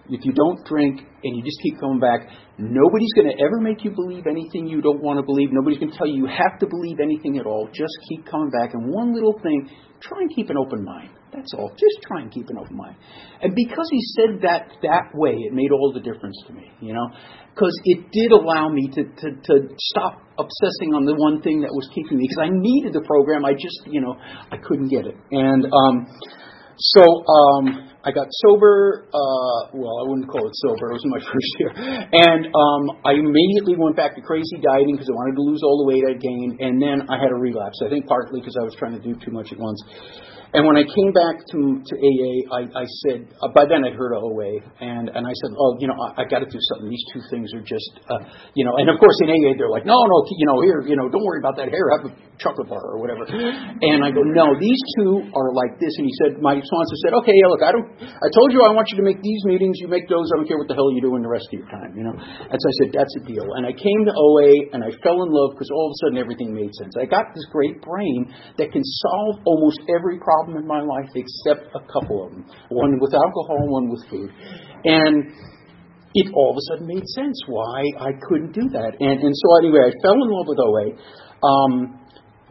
If 0.09 0.25
you 0.25 0.33
don't 0.33 0.65
drink 0.65 1.01
and 1.01 1.37
you 1.37 1.43
just 1.43 1.59
keep 1.61 1.81
coming 1.81 1.99
back, 1.99 2.31
nobody's 2.59 3.13
going 3.17 3.27
to 3.27 3.43
ever 3.43 3.59
make 3.59 3.83
you 3.83 3.91
believe 3.91 4.29
anything 4.31 4.69
you 4.69 4.81
don't 4.81 5.03
want 5.03 5.19
to 5.19 5.27
believe. 5.27 5.49
Nobody's 5.51 5.81
going 5.81 5.91
to 5.91 5.99
tell 5.99 6.07
you 6.07 6.15
you 6.15 6.31
have 6.31 6.61
to 6.61 6.67
believe 6.69 7.01
anything 7.03 7.39
at 7.39 7.47
all. 7.47 7.69
Just 7.75 7.99
keep 8.09 8.25
coming 8.25 8.51
back. 8.51 8.75
And 8.75 8.87
one 8.89 9.13
little 9.13 9.35
thing, 9.43 9.69
try 10.01 10.19
and 10.21 10.31
keep 10.37 10.51
an 10.51 10.57
open 10.57 10.85
mind. 10.85 11.11
That's 11.33 11.53
all. 11.59 11.71
Just 11.71 12.07
try 12.07 12.23
and 12.23 12.31
keep 12.31 12.49
an 12.49 12.59
open 12.59 12.77
mind. 12.77 12.97
And 13.43 13.55
because 13.55 13.89
he 13.91 14.01
said 14.15 14.43
that 14.43 14.71
that 14.83 15.11
way, 15.15 15.35
it 15.35 15.53
made 15.53 15.71
all 15.73 15.93
the 15.93 16.01
difference 16.01 16.37
to 16.47 16.53
me, 16.53 16.71
you 16.81 16.95
know, 16.95 17.09
because 17.53 17.75
it 17.85 18.11
did 18.13 18.33
allow 18.33 18.69
me 18.69 18.89
to, 18.95 19.03
to, 19.03 19.29
to 19.35 19.55
stop 19.79 20.23
obsessing 20.39 20.95
on 20.95 21.05
the 21.05 21.15
one 21.15 21.43
thing 21.43 21.61
that 21.63 21.73
was 21.75 21.89
keeping 21.95 22.19
me, 22.19 22.29
because 22.29 22.47
I 22.47 22.51
needed 22.53 22.93
the 22.93 23.03
program. 23.03 23.45
I 23.45 23.53
just, 23.53 23.81
you 23.87 24.01
know, 24.01 24.15
I 24.17 24.57
couldn't 24.57 24.89
get 24.89 25.07
it. 25.07 25.17
And 25.33 25.67
um, 25.67 26.07
so 26.79 27.03
um, 27.03 27.91
I 28.05 28.13
got 28.13 28.29
sober. 28.47 29.09
Uh, 29.09 29.73
well, 29.75 29.97
I 29.99 30.05
wouldn't 30.07 30.29
call 30.29 30.47
it 30.47 30.55
sober. 30.63 30.93
It 30.93 31.01
was 31.01 31.07
my 31.11 31.21
first 31.33 31.53
year, 31.59 31.73
and 31.75 32.47
um, 32.53 32.83
I 33.03 33.19
immediately 33.19 33.75
went 33.77 33.97
back 33.97 34.15
to 34.15 34.23
crazy 34.23 34.61
dieting 34.61 34.95
because 34.95 35.09
I 35.11 35.17
wanted 35.17 35.37
to 35.41 35.43
lose 35.43 35.61
all 35.65 35.83
the 35.83 35.89
weight 35.89 36.05
I'd 36.05 36.21
gained, 36.21 36.61
and 36.61 36.81
then 36.81 37.09
I 37.09 37.19
had 37.19 37.33
a 37.33 37.39
relapse. 37.41 37.81
I 37.85 37.89
think 37.89 38.07
partly 38.07 38.41
because 38.41 38.57
I 38.61 38.65
was 38.65 38.77
trying 38.79 38.95
to 38.95 39.03
do 39.03 39.19
too 39.19 39.33
much 39.33 39.51
at 39.53 39.59
once. 39.59 39.83
And 40.57 40.65
when 40.65 40.81
I 40.81 40.89
came 40.89 41.13
back 41.13 41.45
to, 41.53 41.59
to 41.85 41.95
AA, 42.01 42.33
I, 42.49 42.61
I 42.73 42.85
said, 43.05 43.29
uh, 43.45 43.53
by 43.53 43.69
then 43.69 43.85
I'd 43.85 43.93
heard 43.93 44.17
of 44.17 44.25
OA, 44.25 44.65
and, 44.81 45.13
and 45.13 45.23
I 45.29 45.35
said, 45.45 45.53
oh, 45.53 45.77
you 45.77 45.85
know, 45.85 45.97
I, 46.01 46.23
I 46.23 46.25
got 46.25 46.41
to 46.41 46.49
do 46.49 46.57
something. 46.73 46.89
These 46.89 47.07
two 47.13 47.21
things 47.29 47.53
are 47.53 47.61
just, 47.61 48.01
uh, 48.09 48.25
you 48.57 48.65
know, 48.65 48.73
and 48.81 48.89
of 48.89 48.97
course 48.97 49.21
in 49.21 49.29
AA 49.29 49.53
they're 49.61 49.69
like, 49.69 49.85
no, 49.85 50.01
no, 50.01 50.17
you 50.33 50.49
know, 50.49 50.65
here, 50.65 50.81
you 50.89 50.97
know, 50.97 51.13
don't 51.13 51.25
worry 51.29 51.45
about 51.45 51.61
that 51.61 51.69
hair, 51.69 51.93
have 51.93 52.09
a 52.09 52.13
chocolate 52.41 52.73
bar 52.73 52.97
or 52.97 52.99
whatever. 53.01 53.29
And 53.29 54.01
I 54.01 54.09
go, 54.09 54.25
no, 54.25 54.57
these 54.57 54.81
two 54.97 55.29
are 55.37 55.53
like 55.53 55.77
this. 55.77 55.93
And 56.01 56.09
he 56.09 56.15
said, 56.25 56.41
my 56.41 56.57
sponsor 56.57 56.97
said, 57.05 57.13
okay, 57.21 57.37
look, 57.53 57.61
I 57.61 57.73
don't 57.77 57.89
I 58.01 58.29
told 58.33 58.53
you 58.53 58.65
I 58.65 58.73
want 58.73 58.89
you 58.93 58.97
to 59.01 59.07
make 59.07 59.21
these 59.21 59.43
meetings. 59.45 59.81
You 59.81 59.89
make 59.89 60.09
those. 60.09 60.29
I 60.33 60.41
don't 60.41 60.49
care 60.49 60.61
what 60.61 60.69
the 60.69 60.77
hell 60.77 60.93
you 60.93 61.01
do 61.01 61.17
in 61.17 61.23
the 61.25 61.33
rest 61.33 61.49
of 61.53 61.57
your 61.61 61.69
time. 61.69 61.97
You 61.97 62.05
know. 62.05 62.17
And 62.17 62.57
so 62.57 62.65
I 62.65 62.75
said, 62.81 62.89
that's 62.93 63.15
a 63.19 63.23
deal. 63.25 63.45
And 63.57 63.65
I 63.65 63.73
came 63.73 64.01
to 64.05 64.13
OA 64.13 64.73
and 64.73 64.85
I 64.85 64.93
fell 65.01 65.21
in 65.25 65.29
love 65.33 65.57
because 65.57 65.73
all 65.73 65.89
of 65.89 65.93
a 65.93 65.99
sudden 66.05 66.19
everything 66.21 66.53
made 66.53 66.73
sense. 66.77 66.95
I 67.01 67.09
got 67.09 67.33
this 67.33 67.45
great 67.51 67.81
brain 67.83 68.33
that 68.61 68.73
can 68.73 68.85
solve 68.85 69.43
almost 69.45 69.81
every 69.89 70.21
problem 70.21 70.46
in 70.55 70.67
my 70.67 70.81
life 70.81 71.11
except 71.15 71.75
a 71.75 71.83
couple 71.91 72.27
of 72.27 72.33
them. 72.33 72.45
One 72.71 73.01
with 73.01 73.15
alcohol, 73.15 73.59
and 73.59 73.71
one 73.71 73.89
with 73.91 74.03
food. 74.11 74.31
And 74.85 75.33
it 76.15 76.33
all 76.33 76.51
of 76.53 76.57
a 76.57 76.65
sudden 76.71 76.87
made 76.87 77.07
sense 77.15 77.37
why 77.47 77.83
I 78.01 78.13
couldn't 78.29 78.53
do 78.53 78.69
that. 78.73 78.97
And 79.01 79.19
and 79.21 79.35
so 79.35 79.47
anyway, 79.59 79.91
I 79.91 79.93
fell 80.01 80.15
in 80.15 80.29
love 80.31 80.47
with 80.47 80.61
OA. 80.63 80.87
Um, 81.43 81.73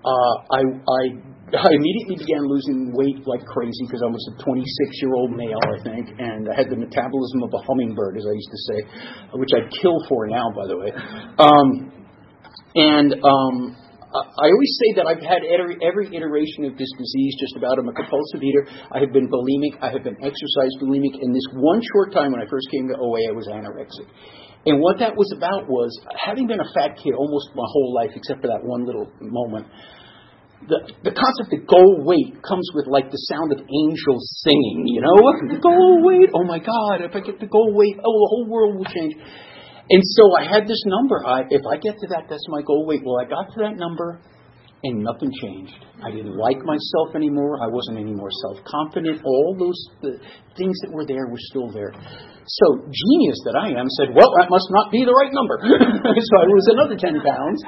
uh, 0.06 0.36
I 0.52 0.62
I 0.62 1.02
I 1.54 1.70
immediately 1.74 2.18
began 2.18 2.42
losing 2.46 2.92
weight 2.94 3.26
like 3.26 3.46
crazy 3.46 3.86
because 3.86 4.02
I 4.02 4.10
was 4.10 4.22
a 4.34 4.44
26 4.44 5.02
year 5.02 5.14
old 5.14 5.32
male, 5.32 5.62
I 5.62 5.78
think, 5.84 6.10
and 6.18 6.50
I 6.50 6.58
had 6.58 6.70
the 6.70 6.76
metabolism 6.76 7.44
of 7.44 7.54
a 7.54 7.62
hummingbird, 7.66 8.18
as 8.18 8.26
I 8.26 8.34
used 8.34 8.50
to 8.50 8.62
say, 8.70 8.80
which 9.38 9.50
I'd 9.54 9.70
kill 9.82 9.98
for 10.10 10.28
now, 10.28 10.50
by 10.54 10.66
the 10.68 10.78
way. 10.78 10.90
Um, 11.38 11.70
and 12.76 13.14
um, 13.24 13.78
I 14.16 14.48
always 14.48 14.74
say 14.80 14.90
that 15.02 15.06
I've 15.08 15.24
had 15.24 15.44
every, 15.44 15.76
every 15.84 16.08
iteration 16.16 16.64
of 16.66 16.78
this 16.80 16.90
disease 16.96 17.34
just 17.40 17.56
about. 17.60 17.80
I'm 17.80 17.90
a 17.90 17.96
compulsive 17.96 18.40
eater. 18.40 18.64
I 18.92 19.00
have 19.04 19.12
been 19.12 19.28
bulimic. 19.28 19.76
I 19.82 19.92
have 19.92 20.04
been 20.04 20.16
exercise 20.24 20.74
bulimic. 20.80 21.20
In 21.20 21.34
this 21.34 21.48
one 21.56 21.82
short 21.94 22.14
time 22.14 22.32
when 22.32 22.40
I 22.40 22.48
first 22.48 22.68
came 22.72 22.88
to 22.90 22.96
OA, 22.96 23.28
I 23.28 23.36
was 23.36 23.48
anorexic. 23.52 24.08
And 24.66 24.82
what 24.82 24.98
that 25.00 25.14
was 25.14 25.30
about 25.36 25.70
was 25.70 25.94
having 26.18 26.48
been 26.48 26.60
a 26.60 26.70
fat 26.74 26.98
kid 26.98 27.14
almost 27.14 27.54
my 27.54 27.68
whole 27.68 27.94
life, 27.94 28.12
except 28.16 28.42
for 28.42 28.48
that 28.48 28.64
one 28.64 28.86
little 28.86 29.12
moment 29.22 29.68
the, 30.68 30.80
the 31.04 31.14
concept 31.14 31.54
of 31.54 31.68
goal 31.68 32.02
weight 32.06 32.42
comes 32.42 32.66
with 32.74 32.88
like 32.88 33.12
the 33.12 33.22
sound 33.30 33.54
of 33.54 33.60
angels 33.62 34.24
singing, 34.42 34.88
you 34.88 35.02
know? 35.02 35.60
goal 35.62 36.02
weight, 36.02 36.30
oh 36.34 36.44
my 36.44 36.60
God, 36.60 37.06
if 37.06 37.14
I 37.16 37.22
get 37.22 37.40
the 37.40 37.46
goal 37.46 37.74
weight, 37.74 37.98
oh, 38.00 38.18
the 38.18 38.30
whole 38.30 38.48
world 38.50 38.78
will 38.78 38.90
change. 38.90 39.14
And 39.90 40.02
so 40.04 40.36
I 40.38 40.44
had 40.44 40.68
this 40.68 40.82
number. 40.86 41.26
I, 41.26 41.42
if 41.50 41.62
I 41.70 41.78
get 41.78 41.96
to 42.00 42.08
that, 42.10 42.26
that's 42.30 42.46
my 42.50 42.62
goal 42.62 42.86
weight. 42.88 43.02
Well, 43.06 43.20
I 43.22 43.30
got 43.30 43.54
to 43.54 43.60
that 43.62 43.78
number 43.78 44.22
and 44.86 45.02
nothing 45.02 45.32
changed. 45.42 45.74
I 46.04 46.12
didn't 46.12 46.38
like 46.38 46.62
myself 46.62 47.16
anymore. 47.16 47.58
I 47.62 47.68
wasn't 47.68 47.98
any 47.98 48.14
more 48.14 48.30
self 48.46 48.58
confident. 48.66 49.22
All 49.26 49.56
those 49.58 49.78
the 50.02 50.22
things 50.58 50.78
that 50.86 50.92
were 50.94 51.06
there 51.06 51.26
were 51.26 51.42
still 51.50 51.72
there. 51.72 51.94
So, 52.46 52.66
genius 52.78 53.42
that 53.50 53.58
I 53.58 53.74
am, 53.74 53.90
said, 53.98 54.14
Well, 54.14 54.30
that 54.38 54.54
must 54.54 54.70
not 54.70 54.94
be 54.94 55.02
the 55.02 55.16
right 55.18 55.34
number. 55.34 55.58
so 56.30 56.34
I 56.38 56.46
lose 56.46 56.68
another 56.70 56.94
10 56.94 57.18
pounds, 57.26 57.60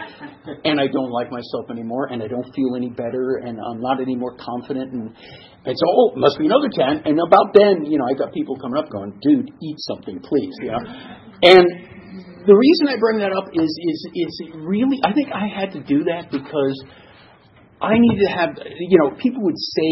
and 0.70 0.78
I 0.78 0.86
don't 0.86 1.10
like 1.10 1.34
myself 1.34 1.66
anymore, 1.74 2.14
and 2.14 2.22
I 2.22 2.30
don't 2.30 2.46
feel 2.54 2.78
any 2.78 2.94
better, 2.94 3.42
and 3.42 3.58
I'm 3.58 3.82
not 3.82 3.98
any 3.98 4.14
more 4.14 4.38
confident. 4.38 4.94
And, 4.94 5.10
and 5.66 5.74
so, 5.74 5.86
oh, 5.90 6.14
must 6.14 6.38
be 6.38 6.46
another 6.46 6.70
10. 6.70 7.10
And 7.10 7.18
about 7.18 7.58
then, 7.58 7.90
you 7.90 7.98
know, 7.98 8.06
I 8.06 8.14
got 8.14 8.30
people 8.30 8.54
coming 8.62 8.78
up 8.78 8.94
going, 8.94 9.18
Dude, 9.26 9.50
eat 9.50 9.78
something, 9.90 10.22
please. 10.22 10.54
You 10.62 10.78
know? 10.78 10.84
And 11.42 11.66
the 12.48 12.56
reason 12.56 12.88
I 12.88 12.96
bring 12.98 13.20
that 13.20 13.36
up 13.36 13.52
is, 13.52 13.68
is, 13.68 14.00
is 14.16 14.42
really, 14.56 14.98
I 15.04 15.12
think 15.12 15.30
I 15.36 15.52
had 15.52 15.74
to 15.74 15.84
do 15.84 16.06
that 16.06 16.32
because 16.32 16.80
I 17.82 18.00
needed 18.00 18.24
to 18.24 18.32
have, 18.32 18.50
you 18.80 18.98
know, 18.98 19.12
people 19.20 19.44
would 19.44 19.60
say, 19.60 19.92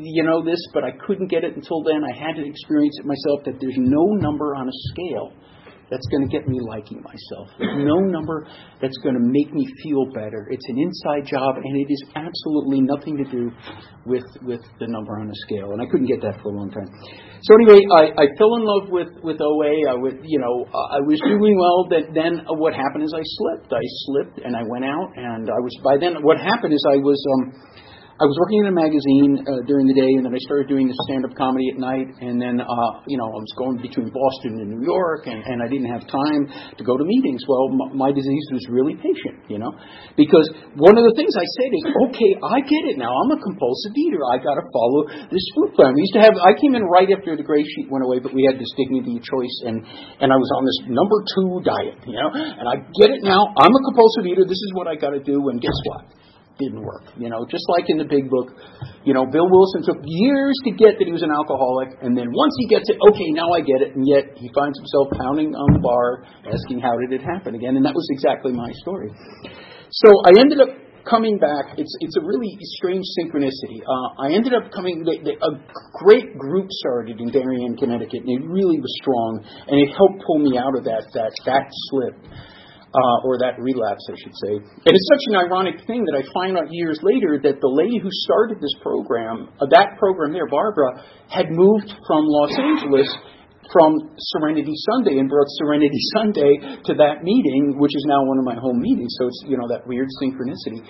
you 0.00 0.22
know, 0.22 0.44
this, 0.44 0.62
but 0.72 0.84
I 0.84 0.92
couldn't 1.04 1.26
get 1.26 1.42
it 1.42 1.56
until 1.56 1.82
then. 1.82 2.06
I 2.06 2.14
had 2.16 2.36
to 2.36 2.46
experience 2.46 2.96
it 2.98 3.04
myself 3.04 3.44
that 3.44 3.58
there's 3.60 3.76
no 3.76 4.14
number 4.14 4.54
on 4.54 4.68
a 4.68 4.76
scale 4.94 5.34
that's 5.90 6.06
going 6.10 6.26
to 6.26 6.30
get 6.30 6.48
me 6.48 6.58
liking 6.60 7.02
myself. 7.02 7.48
There's 7.58 7.84
no 7.86 7.98
number 8.00 8.46
that's 8.82 8.96
going 8.98 9.14
to 9.14 9.22
make 9.22 9.52
me 9.54 9.66
feel 9.82 10.06
better. 10.10 10.48
It's 10.50 10.66
an 10.68 10.78
inside 10.78 11.26
job, 11.30 11.56
and 11.62 11.76
it 11.76 11.86
is 11.90 12.02
absolutely 12.14 12.80
nothing 12.82 13.16
to 13.18 13.26
do 13.30 13.50
with 14.04 14.26
with 14.42 14.62
the 14.80 14.88
number 14.88 15.18
on 15.18 15.30
a 15.30 15.38
scale. 15.46 15.70
And 15.72 15.80
I 15.80 15.86
couldn't 15.86 16.06
get 16.06 16.20
that 16.22 16.42
for 16.42 16.50
a 16.50 16.56
long 16.56 16.70
time. 16.70 16.90
So 17.42 17.54
anyway, 17.54 17.78
I, 17.94 18.10
I 18.18 18.26
fell 18.38 18.56
in 18.58 18.64
love 18.66 18.90
with 18.90 19.12
with 19.22 19.38
OA. 19.40 19.86
I 19.86 19.94
would, 19.94 20.20
you 20.24 20.38
know, 20.38 20.66
I 20.66 21.00
was 21.06 21.20
doing 21.22 21.54
well. 21.54 21.86
That 21.94 22.10
then 22.14 22.42
what 22.58 22.74
happened 22.74 23.04
is 23.04 23.14
I 23.14 23.22
slipped. 23.22 23.72
I 23.72 23.84
slipped, 24.10 24.42
and 24.42 24.56
I 24.56 24.62
went 24.66 24.84
out, 24.84 25.14
and 25.14 25.46
I 25.46 25.60
was 25.62 25.74
by 25.84 25.96
then. 25.98 26.22
What 26.22 26.38
happened 26.38 26.74
is 26.74 26.82
I 26.90 26.96
was. 26.98 27.18
um 27.38 27.85
I 28.16 28.24
was 28.24 28.32
working 28.40 28.64
in 28.64 28.72
a 28.72 28.76
magazine 28.76 29.44
uh, 29.44 29.60
during 29.68 29.84
the 29.84 29.92
day, 29.92 30.08
and 30.16 30.24
then 30.24 30.32
I 30.32 30.40
started 30.48 30.72
doing 30.72 30.88
the 30.88 30.96
stand-up 31.04 31.36
comedy 31.36 31.68
at 31.68 31.76
night. 31.76 32.08
And 32.24 32.40
then, 32.40 32.64
uh, 32.64 32.90
you 33.04 33.20
know, 33.20 33.28
I 33.28 33.36
was 33.44 33.52
going 33.60 33.76
between 33.84 34.08
Boston 34.08 34.56
and 34.56 34.72
New 34.72 34.80
York, 34.88 35.28
and, 35.28 35.36
and 35.44 35.60
I 35.60 35.68
didn't 35.68 35.92
have 35.92 36.00
time 36.08 36.48
to 36.48 36.82
go 36.82 36.96
to 36.96 37.04
meetings. 37.04 37.44
Well, 37.44 37.68
m- 37.76 37.92
my 37.92 38.16
disease 38.16 38.48
was 38.56 38.64
really 38.72 38.96
patient, 38.96 39.44
you 39.52 39.60
know, 39.60 39.68
because 40.16 40.48
one 40.80 40.96
of 40.96 41.04
the 41.04 41.12
things 41.12 41.28
I 41.36 41.44
said 41.60 41.70
is, 41.76 41.84
okay, 42.08 42.30
I 42.40 42.64
get 42.64 42.88
it 42.88 42.96
now. 42.96 43.12
I'm 43.12 43.36
a 43.36 43.40
compulsive 43.44 43.92
eater. 43.92 44.24
I 44.32 44.40
got 44.40 44.56
to 44.56 44.64
follow 44.72 45.12
this 45.28 45.44
food 45.52 45.76
plan. 45.76 45.92
We 45.92 46.08
used 46.08 46.16
to 46.16 46.24
have. 46.24 46.40
I 46.40 46.56
came 46.56 46.72
in 46.72 46.88
right 46.88 47.12
after 47.12 47.36
the 47.36 47.44
gray 47.44 47.68
sheet 47.68 47.92
went 47.92 48.00
away, 48.00 48.24
but 48.24 48.32
we 48.32 48.48
had 48.48 48.56
this 48.56 48.72
dignity 48.80 49.20
choice, 49.20 49.56
and 49.68 49.84
and 50.24 50.32
I 50.32 50.40
was 50.40 50.48
on 50.56 50.64
this 50.64 50.88
number 50.88 51.20
two 51.36 51.60
diet, 51.68 52.00
you 52.08 52.16
know, 52.16 52.32
and 52.32 52.64
I 52.64 52.80
get 52.96 53.12
it 53.12 53.20
now. 53.20 53.52
I'm 53.60 53.74
a 53.76 53.82
compulsive 53.92 54.24
eater. 54.24 54.48
This 54.48 54.64
is 54.64 54.72
what 54.72 54.88
I 54.88 54.96
got 54.96 55.12
to 55.12 55.20
do, 55.20 55.52
and 55.52 55.60
guess 55.60 55.76
what? 55.92 56.16
Didn't 56.58 56.82
work. 56.82 57.04
You 57.16 57.28
know, 57.28 57.44
just 57.50 57.64
like 57.68 57.88
in 57.88 57.98
the 57.98 58.08
big 58.08 58.28
book, 58.28 58.52
you 59.04 59.12
know, 59.12 59.24
Bill 59.28 59.48
Wilson 59.48 59.84
took 59.84 60.00
years 60.04 60.56
to 60.64 60.70
get 60.72 60.96
that 60.98 61.04
he 61.04 61.12
was 61.12 61.22
an 61.22 61.32
alcoholic, 61.32 62.00
and 62.00 62.16
then 62.16 62.32
once 62.32 62.54
he 62.60 62.66
gets 62.68 62.88
it, 62.88 62.96
okay, 62.96 63.28
now 63.36 63.52
I 63.52 63.60
get 63.60 63.84
it, 63.84 63.96
and 63.96 64.04
yet 64.08 64.36
he 64.36 64.48
finds 64.56 64.76
himself 64.80 65.12
pounding 65.20 65.52
on 65.52 65.68
the 65.76 65.82
bar, 65.82 66.24
asking 66.48 66.80
how 66.80 66.96
did 66.96 67.12
it 67.12 67.22
happen 67.22 67.54
again, 67.54 67.76
and 67.76 67.84
that 67.84 67.94
was 67.94 68.06
exactly 68.10 68.52
my 68.52 68.72
story. 68.80 69.12
So 69.90 70.08
I 70.24 70.40
ended 70.40 70.60
up 70.60 70.72
coming 71.06 71.38
back. 71.38 71.78
It's 71.78 71.94
it's 72.00 72.16
a 72.18 72.24
really 72.24 72.50
strange 72.80 73.04
synchronicity. 73.20 73.80
Uh, 73.86 74.26
I 74.26 74.34
ended 74.34 74.52
up 74.52 74.72
coming. 74.74 75.06
A 75.06 75.52
great 76.02 76.36
group 76.36 76.66
started 76.82 77.20
in 77.20 77.30
Darien, 77.30 77.76
Connecticut, 77.76 78.26
and 78.26 78.32
it 78.32 78.44
really 78.44 78.80
was 78.80 78.92
strong, 79.00 79.44
and 79.68 79.76
it 79.78 79.94
helped 79.94 80.24
pull 80.26 80.40
me 80.40 80.58
out 80.58 80.74
of 80.76 80.84
that 80.84 81.06
that 81.14 81.32
that 81.46 81.66
slip 81.88 82.16
uh, 82.96 83.28
or 83.28 83.36
that 83.44 83.60
relapse, 83.60 84.00
I 84.08 84.16
should 84.16 84.32
say. 84.40 84.56
And 84.56 84.92
it's 84.96 85.08
such 85.12 85.24
an 85.28 85.36
ironic 85.36 85.84
thing 85.84 86.00
that 86.08 86.16
I 86.16 86.24
find 86.32 86.56
out 86.56 86.72
years 86.72 86.96
later 87.04 87.36
that 87.44 87.60
the 87.60 87.68
lady 87.68 88.00
who 88.00 88.08
started 88.24 88.56
this 88.56 88.72
program, 88.80 89.52
uh, 89.60 89.68
that 89.76 90.00
program 90.00 90.32
there, 90.32 90.48
Barbara, 90.48 91.04
had 91.28 91.52
moved 91.52 91.92
from 92.08 92.24
Los 92.24 92.56
Angeles 92.56 93.12
from 93.68 93.92
Serenity 94.38 94.72
Sunday 94.94 95.18
and 95.20 95.28
brought 95.28 95.50
Serenity 95.60 96.00
Sunday 96.16 96.56
to 96.88 96.92
that 96.96 97.20
meeting, 97.20 97.76
which 97.76 97.92
is 97.92 98.04
now 98.08 98.24
one 98.24 98.38
of 98.38 98.44
my 98.48 98.56
home 98.56 98.80
meetings. 98.80 99.12
So 99.20 99.28
it's 99.28 99.44
you 99.44 99.58
know 99.60 99.68
that 99.68 99.86
weird 99.86 100.08
synchronicity. 100.22 100.80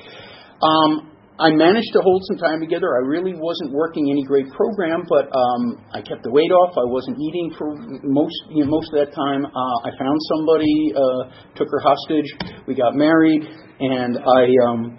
Um, 0.62 1.15
I 1.38 1.50
managed 1.50 1.93
to 1.93 2.00
hold 2.00 2.23
some 2.25 2.38
time 2.38 2.61
together. 2.61 2.97
I 2.97 3.05
really 3.05 3.35
wasn't 3.37 3.73
working 3.73 4.11
any 4.11 4.25
great 4.25 4.49
program, 4.52 5.05
but 5.07 5.28
um, 5.37 5.85
I 5.93 6.00
kept 6.00 6.23
the 6.23 6.31
weight 6.31 6.50
off. 6.50 6.73
I 6.78 6.88
wasn't 6.88 7.19
eating 7.21 7.52
for 7.59 7.76
most 8.02 8.37
you 8.49 8.64
know, 8.64 8.71
most 8.71 8.88
of 8.93 9.05
that 9.05 9.12
time. 9.12 9.45
Uh, 9.45 9.76
I 9.85 9.90
found 9.99 10.16
somebody, 10.33 10.93
uh, 10.97 11.52
took 11.55 11.69
her 11.71 11.81
hostage. 11.81 12.33
We 12.66 12.75
got 12.75 12.95
married, 12.95 13.45
and 13.81 14.16
I 14.16 14.49
um, 14.64 14.97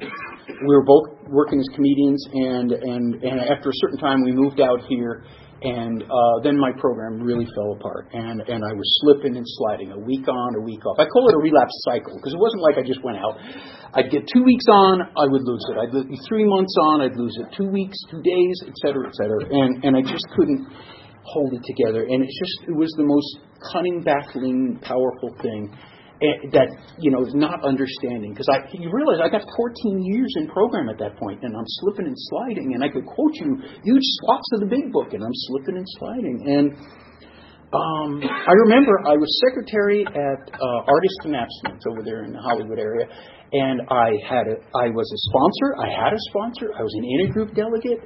we 0.62 0.76
were 0.76 0.86
both 0.86 1.26
working 1.26 1.60
as 1.60 1.68
comedians. 1.74 2.22
And 2.32 2.72
and 2.72 3.24
and 3.24 3.42
after 3.42 3.70
a 3.70 3.78
certain 3.82 3.98
time, 3.98 4.22
we 4.24 4.32
moved 4.32 4.62
out 4.62 4.82
here 4.88 5.26
and 5.62 6.04
uh, 6.04 6.36
then 6.44 6.58
my 6.58 6.72
program 6.78 7.22
really 7.22 7.48
fell 7.56 7.74
apart, 7.74 8.10
and 8.14 8.42
and 8.46 8.62
I 8.64 8.74
was 8.74 8.88
slipping 9.02 9.38
and 9.38 9.46
sliding, 9.46 9.92
a 9.92 9.98
week 9.98 10.28
on, 10.28 10.56
a 10.56 10.62
week 10.62 10.86
off. 10.86 10.98
I 11.00 11.06
call 11.06 11.30
it 11.30 11.36
a 11.36 11.42
relapse 11.42 11.74
cycle 11.90 12.14
because 12.16 12.34
it 12.34 12.40
wasn't 12.40 12.62
like 12.62 12.78
I 12.78 12.86
just 12.86 13.04
went 13.04 13.18
out. 13.18 13.38
I'd 13.94 14.12
get 14.12 14.28
two 14.30 14.44
weeks 14.44 14.66
on, 14.70 15.02
I 15.02 15.26
would 15.26 15.42
lose 15.42 15.66
it. 15.74 15.76
I'd 15.82 16.10
be 16.10 16.20
three 16.28 16.46
months 16.46 16.76
on, 16.82 17.02
I'd 17.02 17.16
lose 17.16 17.36
it. 17.42 17.56
Two 17.58 17.70
weeks, 17.70 17.98
two 18.12 18.22
days, 18.22 18.56
et 18.68 18.74
cetera, 18.86 19.08
et 19.08 19.16
cetera, 19.16 19.42
and 19.50 19.84
and 19.84 19.98
I 19.98 20.02
just 20.02 20.26
couldn't 20.36 20.68
hold 21.24 21.54
it 21.54 21.64
together. 21.66 22.06
And 22.06 22.24
it's 22.24 22.38
just 22.38 22.70
it 22.70 22.76
was 22.76 22.94
the 22.98 23.06
most 23.06 23.40
cunning, 23.74 24.04
baffling, 24.04 24.80
powerful 24.84 25.34
thing 25.42 25.74
that 26.20 26.70
you 26.98 27.12
know 27.12 27.22
is 27.22 27.34
not 27.38 27.64
understanding. 27.64 28.34
Because 28.34 28.50
I 28.50 28.66
you 28.74 28.90
realize 28.90 29.22
I 29.22 29.30
got 29.30 29.46
14 29.46 30.02
years 30.02 30.34
in 30.38 30.48
program 30.50 30.90
at 30.90 30.98
that 30.98 31.18
point 31.18 31.44
and 31.44 31.56
I'm 31.56 31.70
slipping 31.82 32.08
and 32.08 32.18
sliding 32.18 32.74
and 32.74 32.84
I 32.84 32.90
could 32.90 33.06
quote 33.06 33.34
you 33.36 33.58
huge 33.84 34.08
swaths 34.22 34.50
of 34.58 34.60
the 34.66 34.70
big 34.70 34.92
book 34.92 35.14
and 35.14 35.24
I'm 35.24 35.38
slipping 35.50 35.78
and 35.78 35.88
sliding. 36.02 36.38
And 36.50 36.68
um, 37.70 38.24
I 38.24 38.54
remember 38.66 38.98
I 39.06 39.14
was 39.14 39.30
secretary 39.46 40.06
at 40.08 40.42
uh, 40.50 40.80
Artists 40.90 41.22
and 41.26 41.36
Abstinence 41.36 41.84
over 41.86 42.02
there 42.02 42.24
in 42.24 42.34
the 42.34 42.42
Hollywood 42.42 42.80
area 42.80 43.06
and 43.54 43.82
I 43.90 44.18
had 44.26 44.50
a 44.50 44.58
I 44.74 44.90
was 44.90 45.06
a 45.06 45.20
sponsor. 45.30 45.78
I 45.78 45.90
had 45.94 46.14
a 46.14 46.22
sponsor. 46.34 46.74
I 46.74 46.82
was 46.82 46.94
an 46.98 47.06
intergroup 47.06 47.54
delegate. 47.54 48.02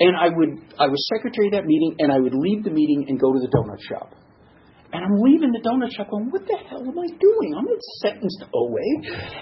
And 0.00 0.16
I 0.16 0.28
would 0.28 0.60
I 0.76 0.88
was 0.88 1.00
secretary 1.08 1.48
of 1.48 1.54
that 1.56 1.64
meeting 1.64 1.96
and 1.98 2.12
I 2.12 2.20
would 2.20 2.34
leave 2.34 2.64
the 2.64 2.70
meeting 2.70 3.06
and 3.08 3.18
go 3.18 3.32
to 3.32 3.40
the 3.40 3.48
donut 3.48 3.80
shop 3.88 4.19
and 4.92 5.04
I'm 5.04 5.16
leaving 5.22 5.52
the 5.52 5.62
donut 5.62 5.94
shop 5.94 6.10
going, 6.10 6.30
what 6.30 6.42
the 6.46 6.58
hell 6.66 6.82
am 6.82 6.98
I 6.98 7.06
doing? 7.06 7.50
I'm 7.54 7.64
not 7.64 7.82
sentenced 8.02 8.42
to 8.42 8.46
OA. 8.50 8.86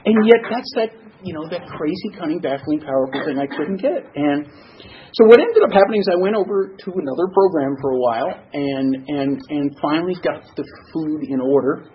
And 0.05 0.17
yet 0.28 0.45
that's 0.45 0.73
that, 0.76 0.90
you 1.25 1.33
know, 1.33 1.49
that 1.49 1.64
crazy, 1.73 2.12
cunning, 2.21 2.40
baffling, 2.40 2.81
powerful 2.85 3.25
thing 3.25 3.40
I 3.40 3.49
couldn't 3.49 3.81
get. 3.81 4.05
And 4.14 4.45
so 5.17 5.25
what 5.25 5.40
ended 5.40 5.64
up 5.64 5.73
happening 5.73 6.05
is 6.05 6.09
I 6.12 6.21
went 6.21 6.37
over 6.37 6.76
to 6.76 6.88
another 6.93 7.33
program 7.33 7.81
for 7.81 7.97
a 7.97 7.99
while 7.99 8.33
and, 8.52 9.09
and, 9.09 9.40
and 9.49 9.64
finally 9.81 10.14
got 10.21 10.45
the 10.57 10.64
food 10.93 11.25
in 11.25 11.40
order. 11.40 11.88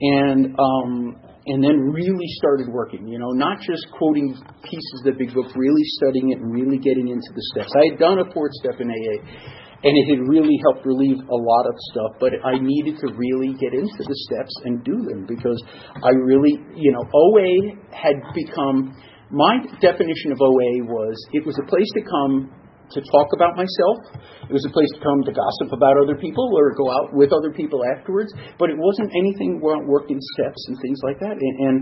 And, 0.00 0.56
um, 0.56 1.20
and 1.46 1.62
then 1.62 1.78
really 1.78 2.26
started 2.42 2.66
working, 2.68 3.06
you 3.06 3.18
know, 3.18 3.30
not 3.30 3.60
just 3.60 3.86
quoting 3.96 4.34
pieces 4.64 4.94
of 4.98 5.14
the 5.14 5.16
big 5.16 5.32
book, 5.32 5.46
really 5.54 5.84
studying 6.02 6.32
it 6.32 6.38
and 6.38 6.52
really 6.52 6.76
getting 6.76 7.08
into 7.08 7.30
the 7.32 7.42
steps. 7.54 7.70
I 7.76 7.92
had 7.92 7.98
done 8.00 8.18
a 8.18 8.26
fourth 8.34 8.52
step 8.58 8.80
in 8.80 8.90
AA 8.90 9.65
and 9.84 9.92
it 9.92 10.06
had 10.08 10.28
really 10.28 10.58
helped 10.62 10.86
relieve 10.86 11.18
a 11.18 11.36
lot 11.36 11.66
of 11.66 11.74
stuff. 11.92 12.16
But 12.18 12.32
I 12.44 12.58
needed 12.58 12.98
to 13.00 13.12
really 13.14 13.54
get 13.54 13.74
into 13.74 14.02
the 14.02 14.16
steps 14.28 14.54
and 14.64 14.84
do 14.84 14.96
them 15.04 15.26
because 15.26 15.62
I 16.02 16.10
really, 16.10 16.58
you 16.74 16.92
know, 16.92 17.04
OA 17.12 17.76
had 17.92 18.16
become 18.34 18.96
my 19.30 19.58
definition 19.80 20.32
of 20.32 20.40
OA 20.40 20.86
was 20.86 21.16
it 21.32 21.44
was 21.44 21.58
a 21.58 21.66
place 21.68 21.90
to 21.94 22.02
come 22.02 22.52
to 22.90 23.00
talk 23.10 23.28
about 23.34 23.56
myself. 23.58 23.98
It 24.46 24.54
was 24.54 24.62
a 24.62 24.70
place 24.70 24.90
to 24.94 25.00
come 25.02 25.26
to 25.26 25.34
gossip 25.34 25.74
about 25.74 25.98
other 25.98 26.14
people 26.14 26.46
or 26.54 26.70
go 26.78 26.86
out 26.86 27.10
with 27.10 27.34
other 27.34 27.50
people 27.50 27.82
afterwards. 27.96 28.30
But 28.58 28.70
it 28.70 28.78
wasn't 28.78 29.10
anything 29.10 29.58
worked 29.60 30.10
in 30.10 30.20
steps 30.34 30.60
and 30.68 30.78
things 30.78 31.00
like 31.02 31.18
that. 31.18 31.34
And, 31.34 31.54
and 31.66 31.76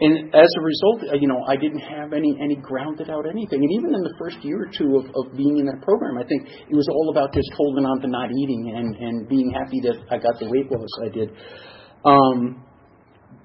and 0.00 0.12
as 0.36 0.50
a 0.52 0.62
result, 0.62 1.16
you 1.16 1.28
know, 1.28 1.40
I 1.48 1.56
didn't 1.56 1.80
have 1.80 2.12
any 2.12 2.36
any 2.40 2.56
grounded 2.56 3.08
out 3.08 3.24
anything. 3.24 3.64
And 3.64 3.72
even 3.72 3.94
in 3.94 4.02
the 4.04 4.14
first 4.20 4.44
year 4.44 4.68
or 4.68 4.70
two 4.70 5.00
of, 5.00 5.08
of 5.16 5.36
being 5.36 5.58
in 5.58 5.66
that 5.66 5.80
program, 5.80 6.18
I 6.20 6.24
think 6.28 6.44
it 6.44 6.76
was 6.76 6.88
all 6.92 7.08
about 7.10 7.32
just 7.32 7.48
holding 7.56 7.84
on 7.84 8.00
to 8.04 8.08
not 8.08 8.28
eating 8.28 8.76
and 8.76 8.96
and 8.96 9.28
being 9.28 9.50
happy 9.50 9.80
that 9.88 9.96
I 10.12 10.18
got 10.18 10.38
the 10.38 10.50
weight 10.50 10.70
loss 10.70 10.92
I 11.04 11.08
did. 11.08 11.30
Um, 12.04 12.64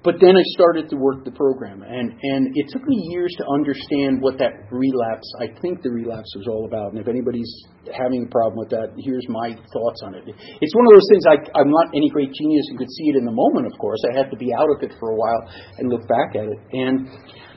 but 0.05 0.21
then 0.21 0.37
I 0.37 0.45
started 0.53 0.85
to 0.93 0.97
work 1.01 1.25
the 1.25 1.33
program, 1.33 1.81
and, 1.81 2.13
and 2.13 2.53
it 2.53 2.69
took 2.69 2.85
me 2.85 3.09
years 3.09 3.33
to 3.41 3.45
understand 3.49 4.21
what 4.21 4.37
that 4.37 4.69
relapse, 4.69 5.25
I 5.41 5.49
think 5.65 5.81
the 5.81 5.89
relapse 5.89 6.29
was 6.37 6.45
all 6.45 6.69
about. 6.69 6.93
And 6.93 7.01
if 7.01 7.09
anybody's 7.09 7.49
having 7.89 8.29
a 8.29 8.29
problem 8.29 8.61
with 8.61 8.69
that, 8.69 8.93
here's 9.01 9.25
my 9.33 9.57
thoughts 9.57 9.99
on 10.05 10.13
it. 10.13 10.29
It's 10.29 10.75
one 10.77 10.85
of 10.85 10.93
those 10.93 11.09
things 11.09 11.25
I, 11.25 11.37
I'm 11.57 11.73
not 11.73 11.89
any 11.97 12.13
great 12.13 12.29
genius 12.29 12.69
who 12.69 12.77
could 12.77 12.93
see 12.93 13.09
it 13.11 13.17
in 13.17 13.25
the 13.25 13.33
moment, 13.33 13.65
of 13.65 13.73
course. 13.81 13.97
I 14.05 14.13
had 14.13 14.29
to 14.29 14.37
be 14.37 14.53
out 14.53 14.69
of 14.69 14.77
it 14.85 14.93
for 15.01 15.09
a 15.09 15.17
while 15.17 15.41
and 15.81 15.89
look 15.89 16.05
back 16.05 16.37
at 16.37 16.53
it. 16.53 16.59
And 16.69 17.09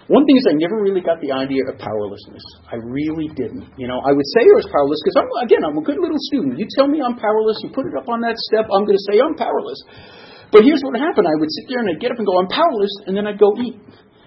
one 0.09 0.25
thing 0.25 0.40
is 0.40 0.49
I 0.49 0.57
never 0.57 0.81
really 0.81 1.05
got 1.05 1.21
the 1.21 1.37
idea 1.37 1.69
of 1.69 1.76
powerlessness. 1.76 2.40
I 2.73 2.81
really 2.81 3.28
didn't. 3.37 3.76
You 3.76 3.93
know, 3.93 4.00
I 4.00 4.17
would 4.17 4.28
say 4.33 4.49
I 4.49 4.57
was 4.57 4.64
powerless 4.73 5.05
because 5.05 5.21
I'm 5.21 5.28
again 5.45 5.61
I'm 5.69 5.76
a 5.76 5.85
good 5.85 6.00
little 6.00 6.17
student. 6.33 6.57
You 6.57 6.64
tell 6.81 6.88
me 6.88 7.05
I'm 7.05 7.21
powerless, 7.21 7.61
you 7.61 7.69
put 7.76 7.85
it 7.85 7.93
up 7.93 8.09
on 8.09 8.25
that 8.25 8.40
step, 8.49 8.73
I'm 8.73 8.88
going 8.88 8.97
to 8.97 9.07
say 9.12 9.21
I'm 9.21 9.37
powerless. 9.37 9.81
But 10.50 10.64
here's 10.64 10.81
what 10.81 10.97
happened. 10.97 11.28
I 11.28 11.37
would 11.37 11.52
sit 11.52 11.69
there 11.69 11.81
and 11.85 11.88
I'd 11.93 12.00
get 12.00 12.12
up 12.12 12.19
and 12.19 12.26
go, 12.26 12.40
I'm 12.40 12.49
powerless, 12.49 12.95
and 13.07 13.12
then 13.17 13.26
I'd 13.28 13.38
go 13.38 13.52
eat. 13.61 13.76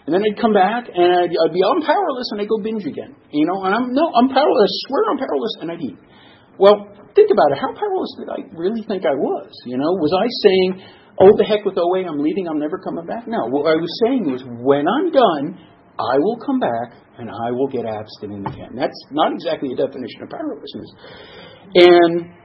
And 0.05 0.13
then 0.13 0.21
I'd 0.25 0.37
come 0.41 0.53
back 0.53 0.89
and 0.89 1.09
I'd, 1.25 1.29
I'd 1.29 1.53
be, 1.53 1.61
I'm 1.61 1.81
powerless, 1.81 2.29
and 2.33 2.41
I'd 2.41 2.49
go 2.49 2.57
binge 2.61 2.85
again. 2.85 3.13
You 3.29 3.45
know, 3.45 3.61
and 3.65 3.73
I'm, 3.73 3.93
no, 3.93 4.05
I'm 4.13 4.29
powerless. 4.29 4.69
I 4.69 4.77
swear 4.89 5.01
I'm 5.13 5.19
powerless, 5.21 5.53
and 5.61 5.67
I'd 5.71 5.81
eat. 5.81 5.97
Well, 6.57 6.89
think 7.17 7.29
about 7.33 7.49
it. 7.53 7.57
How 7.57 7.73
powerless 7.73 8.13
did 8.17 8.29
I 8.29 8.39
really 8.53 8.85
think 8.85 9.05
I 9.05 9.17
was? 9.17 9.49
You 9.65 9.77
know, 9.77 9.97
was 9.97 10.13
I 10.13 10.27
saying, 10.45 10.69
oh, 11.21 11.31
the 11.37 11.45
heck 11.45 11.65
with 11.65 11.77
OA, 11.77 12.05
I'm 12.05 12.21
leaving, 12.21 12.47
I'm 12.47 12.59
never 12.59 12.77
coming 12.77 13.05
back? 13.05 13.25
No. 13.27 13.49
What 13.49 13.69
I 13.69 13.77
was 13.77 13.91
saying 14.05 14.29
was, 14.29 14.41
when 14.45 14.85
I'm 14.85 15.09
done, 15.09 15.57
I 15.97 16.17
will 16.17 16.37
come 16.45 16.59
back 16.59 16.97
and 17.17 17.29
I 17.29 17.51
will 17.51 17.67
get 17.67 17.85
abstinent 17.85 18.47
again. 18.47 18.73
That's 18.73 18.97
not 19.11 19.33
exactly 19.33 19.73
a 19.73 19.77
definition 19.77 20.25
of 20.25 20.29
powerlessness. 20.29 20.89
And 21.77 22.40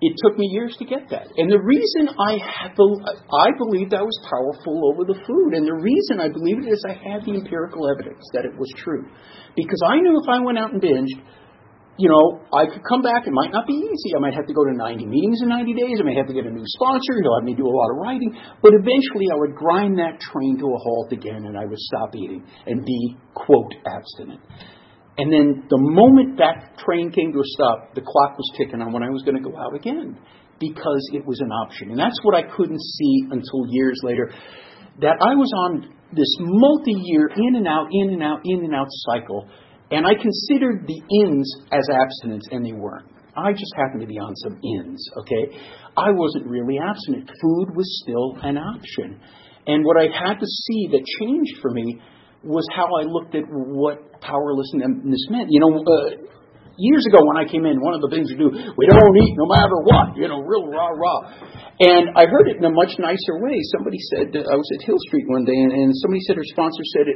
it 0.00 0.12
took 0.22 0.36
me 0.36 0.46
years 0.52 0.76
to 0.78 0.84
get 0.84 1.08
that. 1.10 1.28
And 1.36 1.50
the 1.50 1.60
reason 1.62 2.08
I 2.18 2.38
have, 2.42 2.76
the 2.76 2.86
I 3.30 3.54
believed 3.56 3.94
I 3.94 4.02
was 4.02 4.18
powerful 4.26 4.92
over 4.92 5.04
the 5.06 5.18
food, 5.26 5.54
and 5.54 5.66
the 5.66 5.78
reason 5.78 6.20
I 6.20 6.28
believed 6.28 6.66
it 6.66 6.72
is 6.72 6.82
I 6.84 6.94
had 6.94 7.24
the 7.24 7.34
empirical 7.38 7.88
evidence 7.88 8.22
that 8.34 8.44
it 8.44 8.52
was 8.58 8.68
true. 8.76 9.06
Because 9.56 9.80
I 9.86 10.00
knew 10.00 10.18
if 10.20 10.28
I 10.28 10.40
went 10.42 10.58
out 10.58 10.72
and 10.72 10.82
binged, 10.82 11.18
you 11.96 12.10
know, 12.10 12.42
I 12.50 12.66
could 12.66 12.82
come 12.82 13.02
back. 13.02 13.26
It 13.26 13.32
might 13.32 13.52
not 13.52 13.66
be 13.66 13.74
easy. 13.74 14.16
I 14.16 14.20
might 14.20 14.34
have 14.34 14.46
to 14.46 14.54
go 14.54 14.64
to 14.64 14.74
90 14.74 15.06
meetings 15.06 15.38
in 15.42 15.48
90 15.48 15.74
days. 15.74 15.98
I 16.00 16.04
may 16.04 16.16
have 16.16 16.26
to 16.26 16.34
get 16.34 16.44
a 16.44 16.50
new 16.50 16.66
sponsor. 16.66 17.22
He'll 17.22 17.38
have 17.38 17.46
me 17.46 17.54
do 17.54 17.66
a 17.66 17.70
lot 17.70 17.90
of 17.94 18.02
writing. 18.02 18.34
But 18.62 18.74
eventually 18.74 19.30
I 19.30 19.38
would 19.38 19.54
grind 19.54 19.98
that 19.98 20.18
train 20.18 20.58
to 20.58 20.66
a 20.66 20.78
halt 20.78 21.12
again 21.12 21.46
and 21.46 21.56
I 21.56 21.64
would 21.64 21.78
stop 21.78 22.10
eating 22.16 22.42
and 22.66 22.84
be, 22.84 23.16
quote, 23.34 23.74
abstinent. 23.86 24.40
And 25.16 25.32
then 25.32 25.66
the 25.70 25.78
moment 25.78 26.38
that 26.38 26.78
train 26.78 27.10
came 27.10 27.32
to 27.32 27.38
a 27.38 27.48
stop, 27.54 27.94
the 27.94 28.00
clock 28.00 28.36
was 28.36 28.50
ticking 28.56 28.82
on 28.82 28.92
when 28.92 29.02
I 29.02 29.10
was 29.10 29.22
going 29.22 29.40
to 29.40 29.48
go 29.48 29.56
out 29.56 29.74
again 29.74 30.18
because 30.58 31.10
it 31.12 31.24
was 31.24 31.40
an 31.40 31.50
option. 31.50 31.90
And 31.90 31.98
that's 31.98 32.18
what 32.22 32.34
I 32.34 32.42
couldn't 32.42 32.80
see 32.80 33.28
until 33.30 33.66
years 33.70 34.00
later. 34.02 34.32
That 35.00 35.16
I 35.20 35.34
was 35.34 35.50
on 35.66 35.94
this 36.12 36.30
multi 36.38 36.94
year 36.94 37.30
in 37.34 37.56
and 37.56 37.66
out, 37.66 37.88
in 37.90 38.10
and 38.10 38.22
out, 38.22 38.40
in 38.44 38.64
and 38.64 38.74
out 38.74 38.86
cycle, 38.90 39.48
and 39.90 40.06
I 40.06 40.14
considered 40.14 40.86
the 40.86 41.00
ins 41.22 41.52
as 41.70 41.86
abstinence, 41.90 42.48
and 42.50 42.64
they 42.64 42.72
weren't. 42.72 43.10
I 43.36 43.52
just 43.52 43.72
happened 43.76 44.00
to 44.02 44.06
be 44.06 44.18
on 44.18 44.34
some 44.36 44.58
ins, 44.62 45.04
okay? 45.18 45.58
I 45.96 46.10
wasn't 46.10 46.46
really 46.46 46.78
abstinent. 46.78 47.28
Food 47.42 47.74
was 47.74 48.02
still 48.02 48.38
an 48.42 48.56
option. 48.56 49.20
And 49.66 49.84
what 49.84 49.96
I 49.96 50.04
had 50.04 50.38
to 50.38 50.46
see 50.46 50.88
that 50.92 51.04
changed 51.20 51.58
for 51.60 51.70
me 51.70 52.00
was 52.44 52.64
how 52.76 52.86
I 52.86 53.08
looked 53.08 53.34
at 53.34 53.44
what 53.48 54.20
powerlessness 54.20 55.26
meant. 55.32 55.48
You 55.50 55.60
know, 55.60 55.72
uh, 55.80 56.28
years 56.76 57.06
ago 57.06 57.22
when 57.24 57.38
I 57.38 57.46
came 57.46 57.64
in, 57.66 57.80
one 57.80 57.94
of 57.94 58.02
the 58.02 58.10
things 58.10 58.30
we 58.30 58.38
do, 58.38 58.50
we 58.50 58.84
don't 58.86 59.16
eat 59.16 59.34
no 59.38 59.46
matter 59.46 59.78
what, 59.82 60.16
you 60.18 60.28
know, 60.28 60.42
real 60.42 60.66
rah 60.68 60.92
rah. 60.92 61.20
And 61.80 62.14
I 62.14 62.26
heard 62.26 62.46
it 62.50 62.58
in 62.58 62.64
a 62.64 62.70
much 62.70 62.94
nicer 62.98 63.34
way. 63.42 63.58
Somebody 63.74 63.98
said, 64.14 64.30
I 64.34 64.54
was 64.54 64.68
at 64.78 64.86
Hill 64.86 64.98
Street 65.10 65.26
one 65.26 65.44
day, 65.44 65.54
and, 65.54 65.72
and 65.72 65.90
somebody 66.02 66.22
said, 66.26 66.36
her 66.36 66.46
sponsor 66.46 66.84
said, 66.94 67.06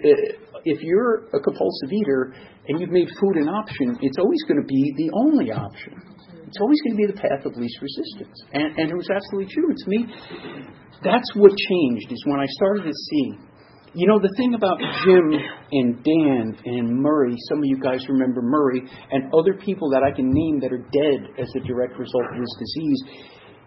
if 0.64 0.82
you're 0.82 1.30
a 1.30 1.38
compulsive 1.38 1.90
eater 1.92 2.34
and 2.66 2.80
you've 2.80 2.90
made 2.90 3.08
food 3.20 3.36
an 3.38 3.48
option, 3.48 3.98
it's 4.02 4.18
always 4.18 4.42
going 4.48 4.58
to 4.58 4.66
be 4.66 4.94
the 4.98 5.10
only 5.14 5.52
option. 5.52 5.94
It's 6.46 6.58
always 6.60 6.80
going 6.82 6.96
to 6.96 7.00
be 7.04 7.08
the 7.12 7.20
path 7.20 7.44
of 7.44 7.54
least 7.56 7.78
resistance. 7.82 8.34
And, 8.52 8.78
and 8.78 8.90
it 8.90 8.96
was 8.96 9.10
absolutely 9.10 9.52
true. 9.52 9.68
To 9.68 9.86
me, 9.86 10.06
that's 11.04 11.30
what 11.36 11.52
changed, 11.54 12.10
is 12.10 12.22
when 12.26 12.40
I 12.40 12.46
started 12.56 12.88
to 12.88 12.94
see 12.94 13.47
you 13.94 14.06
know, 14.06 14.18
the 14.18 14.32
thing 14.36 14.54
about 14.54 14.78
Jim 15.04 15.32
and 15.72 16.04
Dan 16.04 16.56
and 16.64 17.00
Murray, 17.00 17.34
some 17.48 17.58
of 17.58 17.64
you 17.64 17.78
guys 17.80 18.00
remember 18.08 18.42
Murray, 18.42 18.82
and 19.10 19.32
other 19.34 19.54
people 19.54 19.90
that 19.90 20.02
I 20.02 20.14
can 20.14 20.30
name 20.30 20.60
that 20.60 20.72
are 20.72 20.84
dead 20.92 21.40
as 21.40 21.48
a 21.56 21.66
direct 21.66 21.98
result 21.98 22.24
of 22.32 22.38
this 22.38 22.54
disease, 22.58 23.02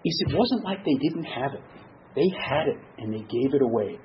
is 0.06 0.24
it 0.28 0.38
wasn't 0.38 0.64
like 0.64 0.84
they 0.86 0.98
didn't 1.02 1.26
have 1.26 1.54
it. 1.54 1.64
They 2.16 2.30
had 2.38 2.68
it, 2.68 2.78
and 2.98 3.14
they 3.14 3.22
gave 3.22 3.54
it 3.54 3.62
away. 3.62 4.00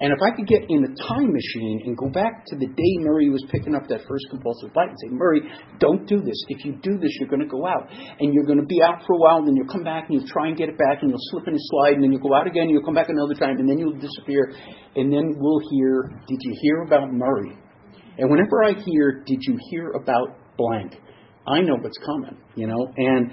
And 0.00 0.12
if 0.14 0.18
I 0.22 0.30
could 0.36 0.46
get 0.46 0.62
in 0.70 0.84
a 0.86 0.92
time 1.10 1.34
machine 1.34 1.82
and 1.86 1.96
go 1.98 2.08
back 2.08 2.46
to 2.46 2.56
the 2.56 2.66
day 2.66 2.92
Murray 3.02 3.30
was 3.30 3.42
picking 3.50 3.74
up 3.74 3.88
that 3.88 4.06
first 4.06 4.26
compulsive 4.30 4.72
bite 4.72 4.94
and 4.94 4.98
say, 5.02 5.10
Murray, 5.10 5.42
don't 5.80 6.06
do 6.06 6.22
this. 6.22 6.38
If 6.48 6.64
you 6.64 6.78
do 6.78 6.98
this, 6.98 7.10
you're 7.18 7.28
going 7.28 7.42
to 7.42 7.50
go 7.50 7.66
out. 7.66 7.90
And 7.90 8.32
you're 8.32 8.46
going 8.46 8.60
to 8.60 8.66
be 8.66 8.78
out 8.80 9.02
for 9.06 9.14
a 9.14 9.18
while, 9.18 9.38
and 9.38 9.48
then 9.48 9.56
you'll 9.56 9.72
come 9.72 9.82
back 9.82 10.06
and 10.06 10.14
you'll 10.14 10.30
try 10.30 10.46
and 10.46 10.56
get 10.56 10.68
it 10.68 10.78
back, 10.78 11.02
and 11.02 11.10
you'll 11.10 11.26
slip 11.30 11.48
and 11.48 11.58
slide, 11.58 11.94
and 11.94 12.02
then 12.04 12.12
you'll 12.12 12.22
go 12.22 12.34
out 12.34 12.46
again, 12.46 12.70
and 12.70 12.70
you'll 12.70 12.84
come 12.84 12.94
back 12.94 13.08
another 13.08 13.34
time, 13.34 13.58
and 13.58 13.68
then 13.68 13.78
you'll 13.78 13.98
disappear. 13.98 14.54
And 14.94 15.12
then 15.12 15.34
we'll 15.36 15.62
hear, 15.70 16.14
Did 16.28 16.38
you 16.42 16.54
hear 16.62 16.82
about 16.82 17.12
Murray? 17.12 17.58
And 18.18 18.30
whenever 18.30 18.62
I 18.62 18.78
hear, 18.78 19.24
Did 19.26 19.42
you 19.42 19.58
hear 19.70 19.90
about 19.98 20.38
blank? 20.56 20.94
I 21.46 21.60
know 21.60 21.74
what's 21.80 21.98
coming, 21.98 22.38
you 22.54 22.68
know? 22.68 22.86
And 22.96 23.32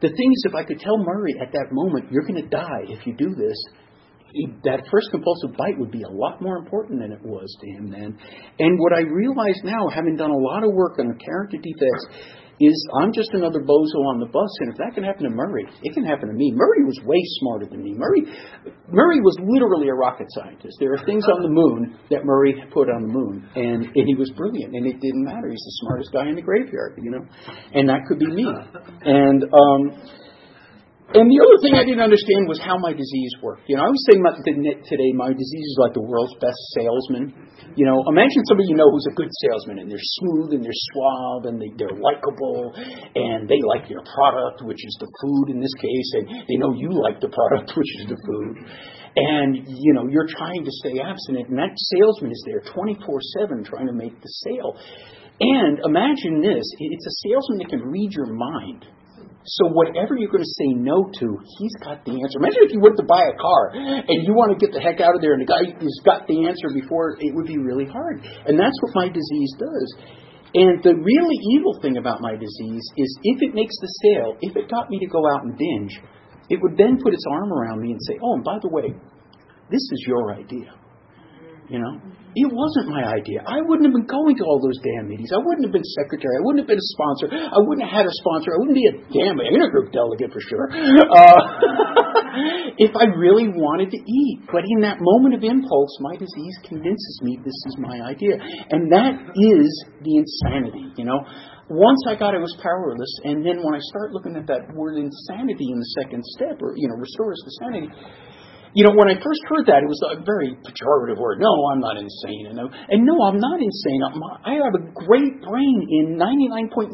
the 0.00 0.08
thing 0.08 0.32
is, 0.32 0.44
if 0.48 0.54
I 0.54 0.64
could 0.64 0.80
tell 0.80 0.96
Murray 0.96 1.34
at 1.38 1.52
that 1.52 1.68
moment, 1.70 2.10
You're 2.10 2.24
going 2.24 2.40
to 2.42 2.48
die 2.48 2.88
if 2.88 3.06
you 3.06 3.14
do 3.14 3.34
this 3.34 3.58
that 4.64 4.84
first 4.90 5.08
compulsive 5.10 5.56
bite 5.56 5.78
would 5.78 5.90
be 5.90 6.02
a 6.02 6.10
lot 6.10 6.40
more 6.42 6.56
important 6.56 7.00
than 7.00 7.12
it 7.12 7.22
was 7.22 7.48
to 7.60 7.66
him 7.70 7.90
then. 7.90 8.18
And 8.58 8.78
what 8.78 8.92
I 8.92 9.00
realize 9.00 9.60
now, 9.64 9.88
having 9.88 10.16
done 10.16 10.30
a 10.30 10.36
lot 10.36 10.64
of 10.64 10.72
work 10.72 10.98
on 10.98 11.18
character 11.18 11.56
defects, 11.56 12.06
is 12.60 12.74
I'm 13.00 13.12
just 13.12 13.30
another 13.34 13.60
bozo 13.62 14.02
on 14.10 14.18
the 14.18 14.26
bus, 14.26 14.50
and 14.60 14.70
if 14.72 14.76
that 14.78 14.90
can 14.94 15.04
happen 15.04 15.22
to 15.22 15.30
Murray, 15.30 15.64
it 15.82 15.94
can 15.94 16.04
happen 16.04 16.28
to 16.28 16.34
me. 16.34 16.50
Murray 16.54 16.82
was 16.84 16.98
way 17.06 17.22
smarter 17.38 17.66
than 17.70 17.82
me. 17.82 17.94
Murray, 17.94 18.26
Murray 18.90 19.20
was 19.20 19.38
literally 19.38 19.88
a 19.88 19.94
rocket 19.94 20.26
scientist. 20.30 20.76
There 20.80 20.92
are 20.92 21.04
things 21.06 21.24
on 21.30 21.42
the 21.42 21.48
moon 21.48 21.96
that 22.10 22.24
Murray 22.24 22.54
put 22.74 22.90
on 22.90 23.06
the 23.06 23.12
moon, 23.14 23.48
and, 23.54 23.84
and 23.86 24.04
he 24.06 24.14
was 24.14 24.30
brilliant, 24.34 24.74
and 24.74 24.86
it 24.86 24.98
didn't 25.00 25.24
matter. 25.24 25.48
He's 25.48 25.62
the 25.62 25.86
smartest 25.86 26.12
guy 26.12 26.28
in 26.28 26.34
the 26.34 26.42
graveyard, 26.42 26.98
you 26.98 27.12
know, 27.12 27.24
and 27.74 27.88
that 27.88 28.02
could 28.08 28.18
be 28.18 28.26
me. 28.26 28.46
And 29.06 29.44
um, 29.54 30.02
and 31.08 31.24
the 31.24 31.40
other 31.40 31.56
thing 31.64 31.72
I 31.72 31.88
didn't 31.88 32.04
understand 32.04 32.44
was 32.52 32.60
how 32.60 32.76
my 32.76 32.92
disease 32.92 33.32
worked. 33.40 33.64
You 33.64 33.80
know, 33.80 33.88
I 33.88 33.88
was 33.88 34.04
saying 34.04 34.20
today 34.20 35.10
my 35.16 35.32
disease 35.32 35.68
is 35.72 35.78
like 35.80 35.96
the 35.96 36.04
world's 36.04 36.36
best 36.36 36.60
salesman. 36.76 37.32
You 37.80 37.88
know, 37.88 37.96
imagine 38.12 38.44
somebody 38.44 38.68
you 38.68 38.76
know 38.76 38.92
who's 38.92 39.08
a 39.08 39.16
good 39.16 39.32
salesman 39.48 39.80
and 39.80 39.88
they're 39.88 40.08
smooth 40.20 40.52
and 40.52 40.60
they're 40.60 40.82
suave 40.92 41.48
and 41.48 41.56
they, 41.56 41.72
they're 41.80 41.96
likable 41.96 42.76
and 42.76 43.48
they 43.48 43.56
like 43.64 43.88
your 43.88 44.04
product, 44.04 44.60
which 44.68 44.84
is 44.84 44.94
the 45.00 45.08
food 45.24 45.56
in 45.56 45.64
this 45.64 45.72
case, 45.80 46.10
and 46.20 46.44
they 46.44 46.60
know 46.60 46.76
you 46.76 46.92
like 46.92 47.24
the 47.24 47.32
product, 47.32 47.72
which 47.80 47.92
is 48.04 48.12
the 48.12 48.20
food. 48.28 48.68
And, 49.16 49.64
you 49.64 49.96
know, 49.96 50.12
you're 50.12 50.28
trying 50.28 50.60
to 50.60 50.72
stay 50.84 51.00
abstinent 51.00 51.48
and 51.48 51.56
that 51.56 51.72
salesman 51.96 52.36
is 52.36 52.42
there 52.44 52.60
24-7 52.68 53.64
trying 53.64 53.88
to 53.88 53.96
make 53.96 54.12
the 54.20 54.32
sale. 54.44 54.76
And 55.40 55.80
imagine 55.88 56.44
this, 56.44 56.68
it's 56.76 57.06
a 57.08 57.14
salesman 57.24 57.64
that 57.64 57.72
can 57.72 57.80
read 57.88 58.12
your 58.12 58.28
mind. 58.28 58.84
So 59.48 59.72
whatever 59.72 60.12
you're 60.16 60.28
going 60.28 60.44
to 60.44 60.56
say 60.60 60.76
no 60.76 61.08
to, 61.08 61.26
he's 61.56 61.72
got 61.80 62.04
the 62.04 62.12
answer. 62.20 62.36
Imagine 62.36 62.68
if 62.68 62.72
you 62.72 62.80
went 62.84 63.00
to 63.00 63.06
buy 63.08 63.24
a 63.24 63.36
car 63.40 63.72
and 63.72 64.20
you 64.20 64.36
want 64.36 64.52
to 64.52 64.60
get 64.60 64.76
the 64.76 64.80
heck 64.80 65.00
out 65.00 65.16
of 65.16 65.24
there, 65.24 65.32
and 65.32 65.40
the 65.40 65.48
guy 65.48 65.64
has 65.72 65.96
got 66.04 66.28
the 66.28 66.44
answer 66.44 66.68
before 66.76 67.16
it 67.16 67.32
would 67.32 67.48
be 67.48 67.56
really 67.56 67.88
hard. 67.88 68.20
And 68.44 68.60
that's 68.60 68.76
what 68.84 68.92
my 68.92 69.08
disease 69.08 69.52
does. 69.56 69.88
And 70.52 70.80
the 70.84 70.96
really 70.96 71.38
evil 71.56 71.80
thing 71.80 71.96
about 71.96 72.20
my 72.20 72.36
disease 72.36 72.84
is 72.96 73.08
if 73.24 73.42
it 73.42 73.54
makes 73.54 73.76
the 73.80 73.90
sale, 74.04 74.36
if 74.40 74.56
it 74.56 74.68
got 74.68 74.88
me 74.88 74.98
to 75.00 75.08
go 75.08 75.20
out 75.32 75.44
and 75.44 75.56
binge, 75.56 76.00
it 76.48 76.60
would 76.60 76.76
then 76.76 76.96
put 77.00 77.12
its 77.12 77.24
arm 77.30 77.52
around 77.52 77.80
me 77.80 77.92
and 77.92 78.00
say, 78.08 78.16
"Oh, 78.22 78.34
and 78.34 78.44
by 78.44 78.58
the 78.60 78.68
way, 78.68 78.92
this 79.70 79.84
is 79.92 80.04
your 80.06 80.32
idea." 80.32 80.72
You 81.68 81.78
know, 81.84 82.00
it 82.32 82.48
wasn't 82.48 82.88
my 82.88 83.04
idea. 83.04 83.44
I 83.44 83.60
wouldn't 83.60 83.84
have 83.84 83.92
been 83.92 84.08
going 84.08 84.36
to 84.40 84.44
all 84.44 84.56
those 84.56 84.80
damn 84.80 85.04
meetings. 85.04 85.28
I 85.32 85.40
wouldn't 85.40 85.68
have 85.68 85.72
been 85.72 85.84
secretary. 86.00 86.40
I 86.40 86.42
wouldn't 86.44 86.64
have 86.64 86.70
been 86.70 86.80
a 86.80 86.90
sponsor. 86.96 87.26
I 87.28 87.60
wouldn't 87.60 87.84
have 87.84 88.04
had 88.04 88.06
a 88.08 88.14
sponsor. 88.24 88.56
I 88.56 88.58
wouldn't 88.60 88.76
be 88.76 88.88
a 88.88 88.96
damn 89.12 89.36
intergroup 89.36 89.92
delegate 89.92 90.32
for 90.32 90.40
sure. 90.40 90.72
Uh, 90.72 91.40
if 92.80 92.92
I 92.96 93.12
really 93.16 93.52
wanted 93.52 93.92
to 93.92 94.00
eat. 94.00 94.48
But 94.48 94.64
in 94.64 94.80
that 94.80 94.96
moment 95.00 95.36
of 95.36 95.44
impulse, 95.44 95.92
my 96.00 96.16
disease 96.16 96.56
convinces 96.64 97.14
me 97.20 97.36
this 97.44 97.60
is 97.68 97.76
my 97.80 98.00
idea. 98.00 98.40
And 98.72 98.88
that 98.92 99.12
is 99.36 99.68
the 100.00 100.14
insanity, 100.20 100.88
you 100.96 101.04
know. 101.04 101.20
Once 101.68 102.00
I 102.08 102.16
got 102.16 102.32
I 102.32 102.40
was 102.40 102.56
powerless, 102.64 103.12
and 103.28 103.44
then 103.44 103.60
when 103.60 103.76
I 103.76 103.82
start 103.92 104.16
looking 104.16 104.40
at 104.40 104.48
that 104.48 104.72
word 104.72 104.96
insanity 104.96 105.68
in 105.68 105.76
the 105.76 105.90
second 106.00 106.24
step, 106.24 106.56
or, 106.64 106.72
you 106.80 106.88
know, 106.88 106.96
restores 106.96 107.36
the 107.44 107.52
sanity, 107.60 107.92
you 108.78 108.86
know, 108.86 108.94
when 108.94 109.10
I 109.10 109.18
first 109.18 109.42
heard 109.50 109.66
that, 109.66 109.82
it 109.82 109.90
was 109.90 109.98
a 110.06 110.22
very 110.22 110.54
pejorative 110.62 111.18
word. 111.18 111.42
No, 111.42 111.50
I'm 111.74 111.82
not 111.82 111.98
insane. 111.98 112.46
And, 112.46 112.62
and 112.62 113.02
no, 113.02 113.26
I'm 113.26 113.42
not 113.42 113.58
insane. 113.58 114.06
I'm, 114.06 114.22
I 114.46 114.54
have 114.62 114.78
a 114.78 114.86
great 114.94 115.42
brain 115.42 115.82
in 115.90 116.14
99.999% 116.14 116.86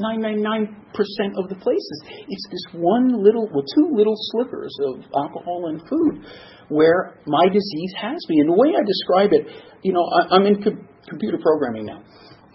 of 1.37 1.53
the 1.53 1.61
places. 1.61 1.99
It's 2.25 2.47
this 2.49 2.81
one 2.81 3.13
little, 3.21 3.53
well, 3.53 3.69
two 3.77 3.93
little 3.93 4.17
slivers 4.33 4.73
of 4.81 5.05
alcohol 5.13 5.69
and 5.69 5.85
food 5.85 6.25
where 6.73 7.21
my 7.29 7.53
disease 7.53 7.93
has 8.01 8.17
me. 8.33 8.41
And 8.41 8.49
the 8.49 8.57
way 8.57 8.73
I 8.73 8.81
describe 8.81 9.37
it, 9.37 9.45
you 9.85 9.93
know, 9.93 10.09
I, 10.09 10.41
I'm 10.41 10.47
in 10.49 10.65
co- 10.65 10.81
computer 11.05 11.37
programming 11.37 11.85
now. 11.85 12.01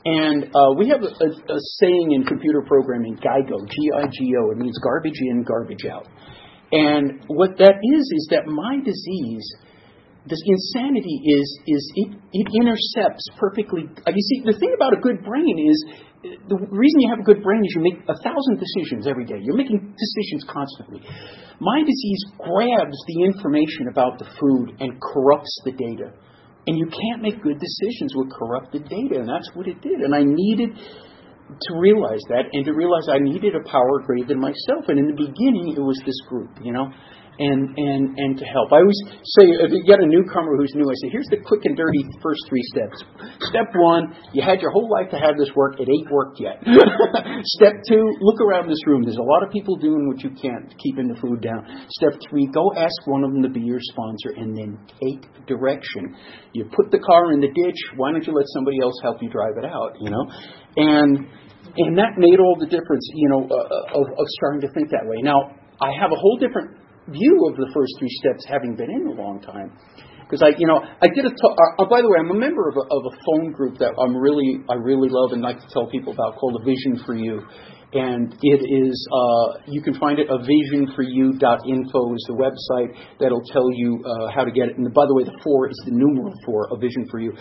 And 0.10 0.50
uh, 0.58 0.74
we 0.74 0.90
have 0.90 1.06
a, 1.06 1.14
a, 1.14 1.30
a 1.54 1.60
saying 1.78 2.18
in 2.18 2.26
computer 2.26 2.66
programming, 2.66 3.14
GIGO, 3.22 3.62
G-I-G-O. 3.62 4.52
It 4.52 4.58
means 4.58 4.80
garbage 4.82 5.22
in, 5.22 5.46
garbage 5.46 5.86
out. 5.86 6.08
And 6.72 7.26
what 7.28 7.58
that 7.58 7.82
is 7.82 8.04
is 8.14 8.28
that 8.30 8.46
my 8.46 8.78
disease, 8.86 9.46
this 10.30 10.42
insanity 10.46 11.18
is 11.26 11.48
is 11.66 11.84
it, 11.96 12.10
it 12.34 12.48
intercepts 12.62 13.26
perfectly. 13.38 13.90
Uh, 13.90 14.10
I 14.10 14.12
mean, 14.14 14.22
see, 14.22 14.42
the 14.46 14.58
thing 14.60 14.74
about 14.76 14.94
a 14.94 15.02
good 15.02 15.24
brain 15.26 15.58
is 15.58 15.78
the 16.22 16.60
reason 16.70 17.00
you 17.00 17.10
have 17.10 17.24
a 17.24 17.28
good 17.28 17.42
brain 17.42 17.64
is 17.64 17.74
you 17.76 17.82
make 17.82 18.04
a 18.06 18.18
thousand 18.22 18.60
decisions 18.60 19.08
every 19.08 19.26
day. 19.26 19.40
You're 19.42 19.56
making 19.56 19.80
decisions 19.80 20.44
constantly. 20.52 21.02
My 21.60 21.80
disease 21.82 22.22
grabs 22.38 22.98
the 23.08 23.24
information 23.24 23.88
about 23.90 24.20
the 24.20 24.28
food 24.38 24.76
and 24.80 25.00
corrupts 25.00 25.54
the 25.64 25.72
data. 25.72 26.12
And 26.68 26.78
you 26.78 26.86
can't 26.86 27.24
make 27.24 27.42
good 27.42 27.58
decisions 27.58 28.14
with 28.14 28.30
corrupted 28.36 28.84
data, 28.90 29.24
and 29.24 29.30
that's 29.30 29.50
what 29.56 29.68
it 29.68 29.82
did. 29.82 30.04
And 30.04 30.14
I 30.14 30.22
needed 30.22 30.76
to 31.50 31.80
realize 31.80 32.22
that 32.30 32.46
and 32.54 32.66
to 32.66 32.74
realize 32.74 33.10
I 33.10 33.20
needed 33.20 33.56
a 33.56 33.70
power 33.70 34.02
greater 34.06 34.28
than 34.28 34.40
myself. 34.40 34.86
And 34.88 35.00
in 35.00 35.08
the 35.08 35.18
beginning, 35.18 35.74
it 35.76 35.82
was 35.82 36.00
this 36.06 36.20
group, 36.28 36.50
you 36.62 36.72
know, 36.72 36.92
and 37.40 37.72
and 37.80 38.04
and 38.20 38.38
to 38.38 38.46
help. 38.46 38.72
I 38.72 38.84
always 38.84 39.00
say, 39.40 39.48
if 39.48 39.72
you 39.72 39.84
get 39.88 40.04
a 40.04 40.06
newcomer 40.06 40.60
who's 40.60 40.76
new, 40.76 40.84
I 40.84 40.96
say, 41.02 41.10
here's 41.10 41.28
the 41.32 41.40
quick 41.40 41.64
and 41.64 41.76
dirty 41.76 42.04
first 42.22 42.44
three 42.52 42.64
steps. 42.76 43.00
Step 43.48 43.72
one, 43.76 44.14
you 44.36 44.44
had 44.44 44.60
your 44.60 44.72
whole 44.72 44.92
life 44.92 45.10
to 45.12 45.18
have 45.18 45.40
this 45.40 45.50
work. 45.56 45.80
It 45.80 45.88
ain't 45.88 46.12
worked 46.12 46.40
yet. 46.40 46.60
Step 47.60 47.80
two, 47.88 48.04
look 48.20 48.40
around 48.44 48.68
this 48.68 48.84
room. 48.86 49.04
There's 49.04 49.18
a 49.18 49.30
lot 49.32 49.44
of 49.44 49.50
people 49.50 49.80
doing 49.80 50.12
what 50.12 50.20
you 50.20 50.36
can't, 50.36 50.68
keeping 50.84 51.08
the 51.08 51.16
food 51.20 51.42
down. 51.42 51.64
Step 52.04 52.20
three, 52.30 52.48
go 52.52 52.76
ask 52.76 52.96
one 53.08 53.24
of 53.24 53.32
them 53.32 53.42
to 53.44 53.50
be 53.50 53.62
your 53.62 53.80
sponsor, 53.80 54.36
and 54.36 54.56
then 54.56 54.78
take 55.00 55.24
direction. 55.48 56.16
You 56.54 56.68
put 56.76 56.92
the 56.92 57.00
car 57.00 57.32
in 57.32 57.40
the 57.40 57.48
ditch. 57.48 57.80
Why 57.96 58.12
don't 58.12 58.26
you 58.28 58.34
let 58.34 58.46
somebody 58.52 58.84
else 58.84 59.00
help 59.02 59.24
you 59.24 59.30
drive 59.30 59.56
it 59.58 59.66
out? 59.66 59.96
You 60.00 60.12
know, 60.12 60.24
and 60.76 61.28
and 61.78 61.98
that 61.98 62.18
made 62.18 62.40
all 62.40 62.58
the 62.60 62.66
difference, 62.68 63.06
you 63.14 63.30
know, 63.30 63.48
uh, 63.48 64.00
of, 64.00 64.06
of 64.08 64.26
starting 64.42 64.62
to 64.62 64.70
think 64.74 64.90
that 64.90 65.06
way. 65.06 65.22
Now, 65.22 65.56
I 65.82 65.92
have 66.00 66.12
a 66.12 66.16
whole 66.16 66.38
different 66.38 66.76
view 67.12 67.36
of 67.50 67.58
the 67.58 67.70
first 67.74 67.94
three 68.00 68.14
steps, 68.22 68.46
having 68.48 68.76
been 68.76 68.90
in 68.90 69.08
a 69.08 69.16
long 69.22 69.42
time. 69.42 69.72
Because 70.30 70.46
I, 70.46 70.54
you 70.62 70.70
know, 70.70 70.78
I 70.78 71.10
did 71.10 71.26
a. 71.26 71.34
T- 71.34 71.56
uh, 71.82 71.90
by 71.90 72.06
the 72.06 72.10
way, 72.10 72.22
I'm 72.22 72.30
a 72.30 72.38
member 72.38 72.70
of 72.70 72.78
a, 72.78 72.86
of 72.86 73.02
a 73.10 73.14
phone 73.26 73.50
group 73.50 73.82
that 73.82 73.98
I'm 73.98 74.14
really, 74.14 74.62
I 74.70 74.78
really 74.78 75.10
love 75.10 75.34
and 75.34 75.42
like 75.42 75.58
to 75.58 75.66
tell 75.74 75.90
people 75.90 76.14
about 76.14 76.38
called 76.38 76.62
A 76.62 76.64
Vision 76.64 77.02
for 77.02 77.18
You, 77.18 77.42
and 77.98 78.30
it 78.38 78.62
is. 78.62 78.94
Uh, 79.10 79.66
you 79.66 79.82
can 79.82 79.98
find 79.98 80.22
it. 80.22 80.30
A 80.30 80.38
vision4you.info 80.38 82.02
is 82.14 82.24
the 82.30 82.38
website 82.38 82.94
that'll 83.18 83.42
tell 83.50 83.74
you 83.74 84.06
uh, 84.06 84.30
how 84.30 84.46
to 84.46 84.52
get 84.52 84.70
it. 84.70 84.78
And 84.78 84.86
by 84.94 85.10
the 85.10 85.16
way, 85.18 85.26
the 85.26 85.34
four 85.42 85.66
is 85.66 85.82
the 85.86 85.98
numeral 85.98 86.34
four. 86.46 86.70
A 86.70 86.78
Vision 86.78 87.10
for 87.10 87.20
You. 87.20 87.34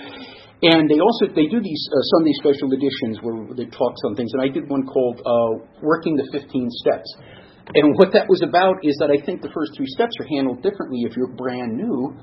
And 0.65 0.89
they 0.89 0.99
also 0.99 1.29
they 1.37 1.45
do 1.45 1.61
these 1.61 1.85
uh, 1.93 2.01
Sunday 2.17 2.33
special 2.41 2.73
editions 2.73 3.21
where 3.21 3.53
they 3.53 3.69
talk 3.69 3.93
on 4.09 4.17
things. 4.17 4.33
And 4.33 4.41
I 4.41 4.49
did 4.49 4.65
one 4.65 4.89
called 4.89 5.21
uh, 5.21 5.61
"Working 5.85 6.17
the 6.17 6.25
15 6.33 6.49
Steps." 6.73 7.13
And 7.75 7.93
what 8.01 8.17
that 8.17 8.25
was 8.29 8.41
about 8.41 8.81
is 8.81 8.97
that 9.01 9.13
I 9.13 9.21
think 9.21 9.45
the 9.45 9.53
first 9.53 9.77
three 9.77 9.89
steps 9.93 10.17
are 10.21 10.29
handled 10.33 10.65
differently 10.65 11.05
if 11.05 11.17
you're 11.17 11.33
brand 11.37 11.77
new. 11.77 12.17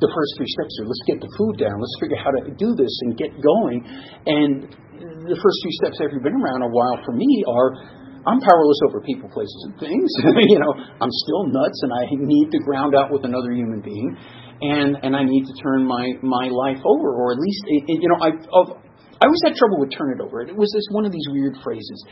The 0.00 0.10
first 0.10 0.30
three 0.36 0.50
steps 0.50 0.74
are 0.82 0.86
let's 0.90 1.06
get 1.06 1.22
the 1.22 1.30
food 1.38 1.62
down, 1.62 1.78
let's 1.78 1.96
figure 2.02 2.18
out 2.18 2.26
how 2.26 2.34
to 2.44 2.52
do 2.58 2.74
this 2.74 2.92
and 3.06 3.16
get 3.16 3.30
going. 3.38 3.86
And 4.26 4.68
the 5.24 5.38
first 5.38 5.56
three 5.62 5.76
steps, 5.80 5.96
if 6.02 6.12
you've 6.12 6.26
been 6.26 6.42
around 6.42 6.66
a 6.66 6.72
while, 6.72 6.98
for 7.06 7.14
me 7.14 7.30
are 7.46 7.70
I'm 8.22 8.38
powerless 8.38 8.80
over 8.86 9.02
people, 9.02 9.26
places, 9.34 9.60
and 9.66 9.74
things. 9.82 10.10
you 10.46 10.58
know, 10.58 10.74
I'm 10.74 11.10
still 11.10 11.42
nuts, 11.50 11.78
and 11.82 11.90
I 11.90 12.02
need 12.12 12.54
to 12.54 12.58
ground 12.62 12.94
out 12.94 13.10
with 13.10 13.24
another 13.24 13.50
human 13.50 13.82
being 13.82 14.14
and 14.62 14.96
and 15.02 15.16
I 15.16 15.24
need 15.24 15.44
to 15.44 15.54
turn 15.62 15.84
my 15.84 16.14
my 16.22 16.46
life 16.48 16.78
over, 16.86 17.10
or 17.10 17.32
at 17.32 17.38
least 17.38 17.62
it, 17.66 17.82
it, 17.88 17.98
you 18.00 18.08
know 18.08 18.18
I 18.22 18.30
of, 18.30 18.78
I 19.20 19.26
always 19.26 19.42
had 19.44 19.54
trouble 19.58 19.80
with 19.80 19.90
turn 19.90 20.14
it 20.14 20.22
over. 20.22 20.42
It 20.42 20.56
was 20.56 20.70
this 20.72 20.86
one 20.94 21.04
of 21.04 21.12
these 21.12 21.26
weird 21.30 21.58
phrases. 21.62 22.06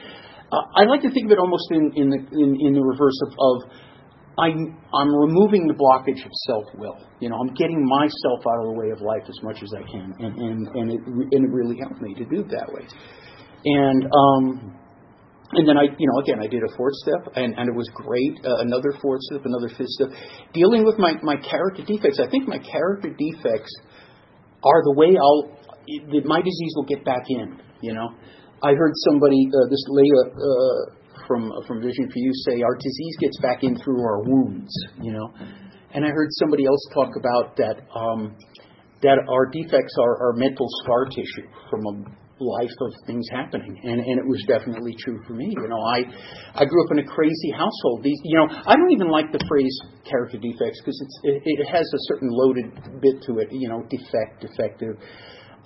I 0.53 0.85
like 0.85 1.03
to 1.03 1.11
think 1.11 1.27
of 1.27 1.33
it 1.33 1.39
almost 1.39 1.71
in 1.71 1.93
in 1.95 2.11
the 2.11 2.19
in, 2.33 2.57
in 2.61 2.73
the 2.75 2.83
reverse 2.83 3.19
of, 3.27 3.33
of 3.39 3.57
I'm 4.39 4.79
I'm 4.95 5.15
removing 5.15 5.67
the 5.67 5.75
blockage 5.75 6.25
of 6.25 6.33
self 6.47 6.65
will. 6.75 6.99
You 7.21 7.31
know, 7.31 7.37
I'm 7.37 7.55
getting 7.55 7.85
myself 7.87 8.41
out 8.47 8.59
of 8.65 8.75
the 8.75 8.77
way 8.79 8.91
of 8.91 9.01
life 9.01 9.29
as 9.29 9.39
much 9.43 9.63
as 9.63 9.71
I 9.77 9.83
can, 9.91 10.15
and 10.19 10.35
and 10.39 10.69
and 10.75 10.87
it 10.91 11.01
and 11.07 11.45
it 11.45 11.51
really 11.53 11.79
helped 11.79 12.01
me 12.01 12.15
to 12.15 12.25
do 12.25 12.41
it 12.41 12.51
that 12.51 12.67
way. 12.73 12.87
And 13.65 14.05
um, 14.11 14.81
and 15.53 15.69
then 15.69 15.77
I, 15.77 15.83
you 15.99 16.07
know, 16.07 16.21
again, 16.23 16.39
I 16.41 16.47
did 16.47 16.63
a 16.63 16.77
fourth 16.77 16.95
step, 17.03 17.35
and, 17.35 17.59
and 17.59 17.69
it 17.69 17.75
was 17.75 17.91
great. 17.93 18.39
Uh, 18.45 18.63
another 18.63 18.95
fourth 19.03 19.21
step, 19.23 19.43
another 19.45 19.69
fifth 19.69 19.89
step. 19.89 20.09
Dealing 20.55 20.85
with 20.85 20.97
my, 20.99 21.15
my 21.23 21.35
character 21.37 21.83
defects. 21.85 22.21
I 22.23 22.31
think 22.31 22.47
my 22.47 22.59
character 22.59 23.11
defects 23.11 23.75
are 24.63 24.83
the 24.85 24.95
way 24.95 25.19
I'll, 25.19 25.51
that 26.15 26.23
my 26.25 26.41
disease 26.41 26.73
will 26.77 26.87
get 26.87 27.05
back 27.05 27.25
in, 27.29 27.61
you 27.83 27.95
know. 27.95 28.11
I 28.63 28.75
heard 28.75 28.93
somebody, 29.09 29.49
uh, 29.49 29.69
this 29.71 29.85
Leah 29.89 30.27
uh, 30.37 31.25
from, 31.27 31.51
from 31.67 31.81
Vision 31.81 32.09
for 32.09 32.19
You 32.19 32.33
say, 32.47 32.63
our 32.63 32.75
disease 32.75 33.17
gets 33.21 33.39
back 33.41 33.63
in 33.63 33.77
through 33.79 34.01
our 34.03 34.23
wounds, 34.23 34.73
you 35.01 35.13
know. 35.13 35.33
And 35.95 36.05
I 36.05 36.09
heard 36.09 36.29
somebody 36.39 36.67
else 36.67 36.87
talk 36.95 37.11
about 37.19 37.57
that, 37.57 37.83
um, 37.95 38.37
that 39.03 39.19
our 39.29 39.47
defects 39.47 39.95
are, 39.99 40.29
are 40.29 40.33
mental 40.35 40.67
scar 40.83 41.07
tissue 41.07 41.49
from 41.71 41.81
a 41.87 42.21
life 42.41 42.73
of 42.81 42.93
things 43.07 43.27
happening, 43.31 43.79
and 43.85 44.01
and 44.01 44.19
it 44.19 44.27
was 44.27 44.43
definitely 44.49 44.97
true 44.99 45.21
for 45.27 45.35
me. 45.35 45.53
You 45.53 45.69
know, 45.69 45.81
I 45.81 46.09
I 46.57 46.65
grew 46.65 46.85
up 46.85 46.93
in 46.93 46.99
a 46.99 47.05
crazy 47.05 47.53
household. 47.53 48.03
These, 48.03 48.19
you 48.25 48.39
know, 48.39 48.49
I 48.49 48.77
don't 48.77 48.91
even 48.93 49.09
like 49.09 49.31
the 49.31 49.45
phrase 49.47 49.77
character 50.09 50.39
defects 50.39 50.81
because 50.81 50.97
it's 51.05 51.17
it, 51.25 51.61
it 51.61 51.69
has 51.69 51.85
a 51.85 52.01
certain 52.09 52.29
loaded 52.33 53.01
bit 53.01 53.23
to 53.29 53.39
it. 53.39 53.49
You 53.53 53.69
know, 53.69 53.85
defect, 53.89 54.41
defective. 54.41 54.97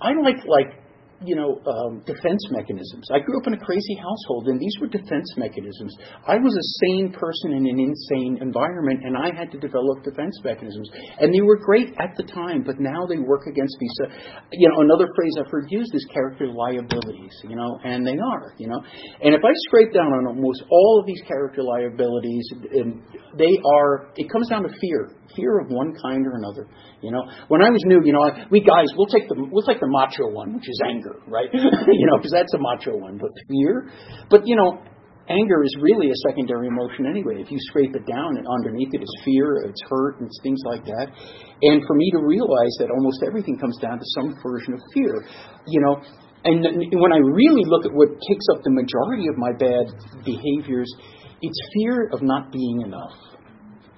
I 0.03 0.13
like 0.19 0.43
like 0.47 0.84
you 1.27 1.37
know, 1.37 1.61
um, 1.67 2.03
defense 2.07 2.41
mechanisms. 2.51 3.09
I 3.13 3.19
grew 3.21 3.41
up 3.41 3.47
in 3.47 3.55
a 3.55 3.63
crazy 3.65 3.97
household, 3.97 4.49
and 4.49 4.61
these 4.61 4.75
were 4.81 4.89
defense 4.89 5.27
mechanisms. 5.37 5.97
I 6.27 6.37
was 6.37 6.55
a 6.55 6.67
sane 6.85 7.13
person 7.13 7.53
in 7.53 7.67
an 7.67 7.79
insane 7.81 8.39
environment, 8.41 9.01
and 9.05 9.17
I 9.17 9.35
had 9.37 9.51
to 9.53 9.59
develop 9.59 10.05
defense 10.05 10.39
mechanisms. 10.45 10.91
And 11.21 11.35
they 11.35 11.41
were 11.41 11.59
great 11.59 11.89
at 11.99 12.17
the 12.17 12.25
time, 12.25 12.63
but 12.65 12.77
now 12.79 13.07
they 13.07 13.19
work 13.19 13.47
against 13.47 13.77
me. 13.81 13.89
So, 13.99 14.05
you 14.53 14.69
know, 14.69 14.81
another 14.81 15.09
phrase 15.17 15.35
I've 15.39 15.51
heard 15.51 15.67
used 15.71 15.95
is 15.95 16.07
character 16.13 16.47
liabilities, 16.47 17.35
you 17.45 17.57
know, 17.57 17.79
and 17.85 18.07
they 18.07 18.19
are, 18.19 18.55
you 18.59 18.69
know. 18.69 18.81
And 19.23 19.35
if 19.35 19.43
I 19.45 19.53
scrape 19.69 19.93
down 19.93 20.13
on 20.13 20.27
almost 20.27 20.63
all 20.71 21.01
of 21.01 21.07
these 21.07 21.23
character 21.27 21.63
liabilities, 21.63 22.47
and 22.73 23.03
they 23.37 23.59
are, 23.75 24.13
it 24.17 24.31
comes 24.31 24.49
down 24.49 24.63
to 24.63 24.73
fear 24.81 25.15
fear 25.37 25.59
of 25.61 25.69
one 25.69 25.95
kind 26.01 26.27
or 26.27 26.37
another. 26.37 26.69
You 27.03 27.13
know, 27.13 27.23
when 27.49 27.63
I 27.63 27.71
was 27.71 27.83
new, 27.85 28.01
you 28.05 28.13
know, 28.13 28.25
we 28.51 28.61
guys, 28.61 28.87
we'll 28.97 29.11
take 29.11 29.29
the 29.29 29.37
we'll 29.51 29.67
take 29.67 29.81
the 29.81 29.89
macho 29.89 30.31
one, 30.31 30.55
which 30.55 30.69
is 30.69 30.81
anger, 30.89 31.14
right? 31.27 31.49
you 31.53 32.07
know, 32.07 32.17
because 32.19 32.33
that's 32.33 32.53
a 32.55 32.59
macho 32.59 32.97
one. 32.97 33.19
But 33.19 33.31
fear, 33.49 33.91
but 34.31 34.47
you 34.47 34.57
know, 34.57 34.83
anger 35.29 35.65
is 35.65 35.75
really 35.81 36.11
a 36.11 36.19
secondary 36.29 36.69
emotion 36.69 37.07
anyway. 37.07 37.41
If 37.41 37.51
you 37.51 37.59
scrape 37.71 37.95
it 37.97 38.07
down, 38.07 38.37
and 38.37 38.47
underneath 38.47 38.93
it 38.93 39.03
is 39.03 39.13
fear, 39.25 39.65
it's 39.65 39.81
hurt, 39.89 40.21
and 40.21 40.27
it's 40.27 40.41
things 40.43 40.61
like 40.65 40.85
that. 40.85 41.09
And 41.63 41.83
for 41.87 41.97
me 41.97 42.11
to 42.13 42.21
realize 42.25 42.75
that 42.81 42.91
almost 42.91 43.25
everything 43.27 43.59
comes 43.59 43.79
down 43.79 43.99
to 43.99 44.07
some 44.17 44.35
version 44.43 44.75
of 44.75 44.81
fear, 44.93 45.25
you 45.67 45.81
know. 45.81 46.01
And 46.45 46.61
when 47.01 47.13
I 47.13 47.17
really 47.25 47.65
look 47.65 47.87
at 47.87 47.93
what 47.93 48.09
takes 48.29 48.45
up 48.53 48.61
the 48.65 48.71
majority 48.71 49.29
of 49.33 49.37
my 49.41 49.53
bad 49.57 49.89
behaviors, 50.29 50.93
it's 51.41 51.61
fear 51.73 52.11
of 52.13 52.21
not 52.21 52.53
being 52.53 52.83
enough. 52.83 53.17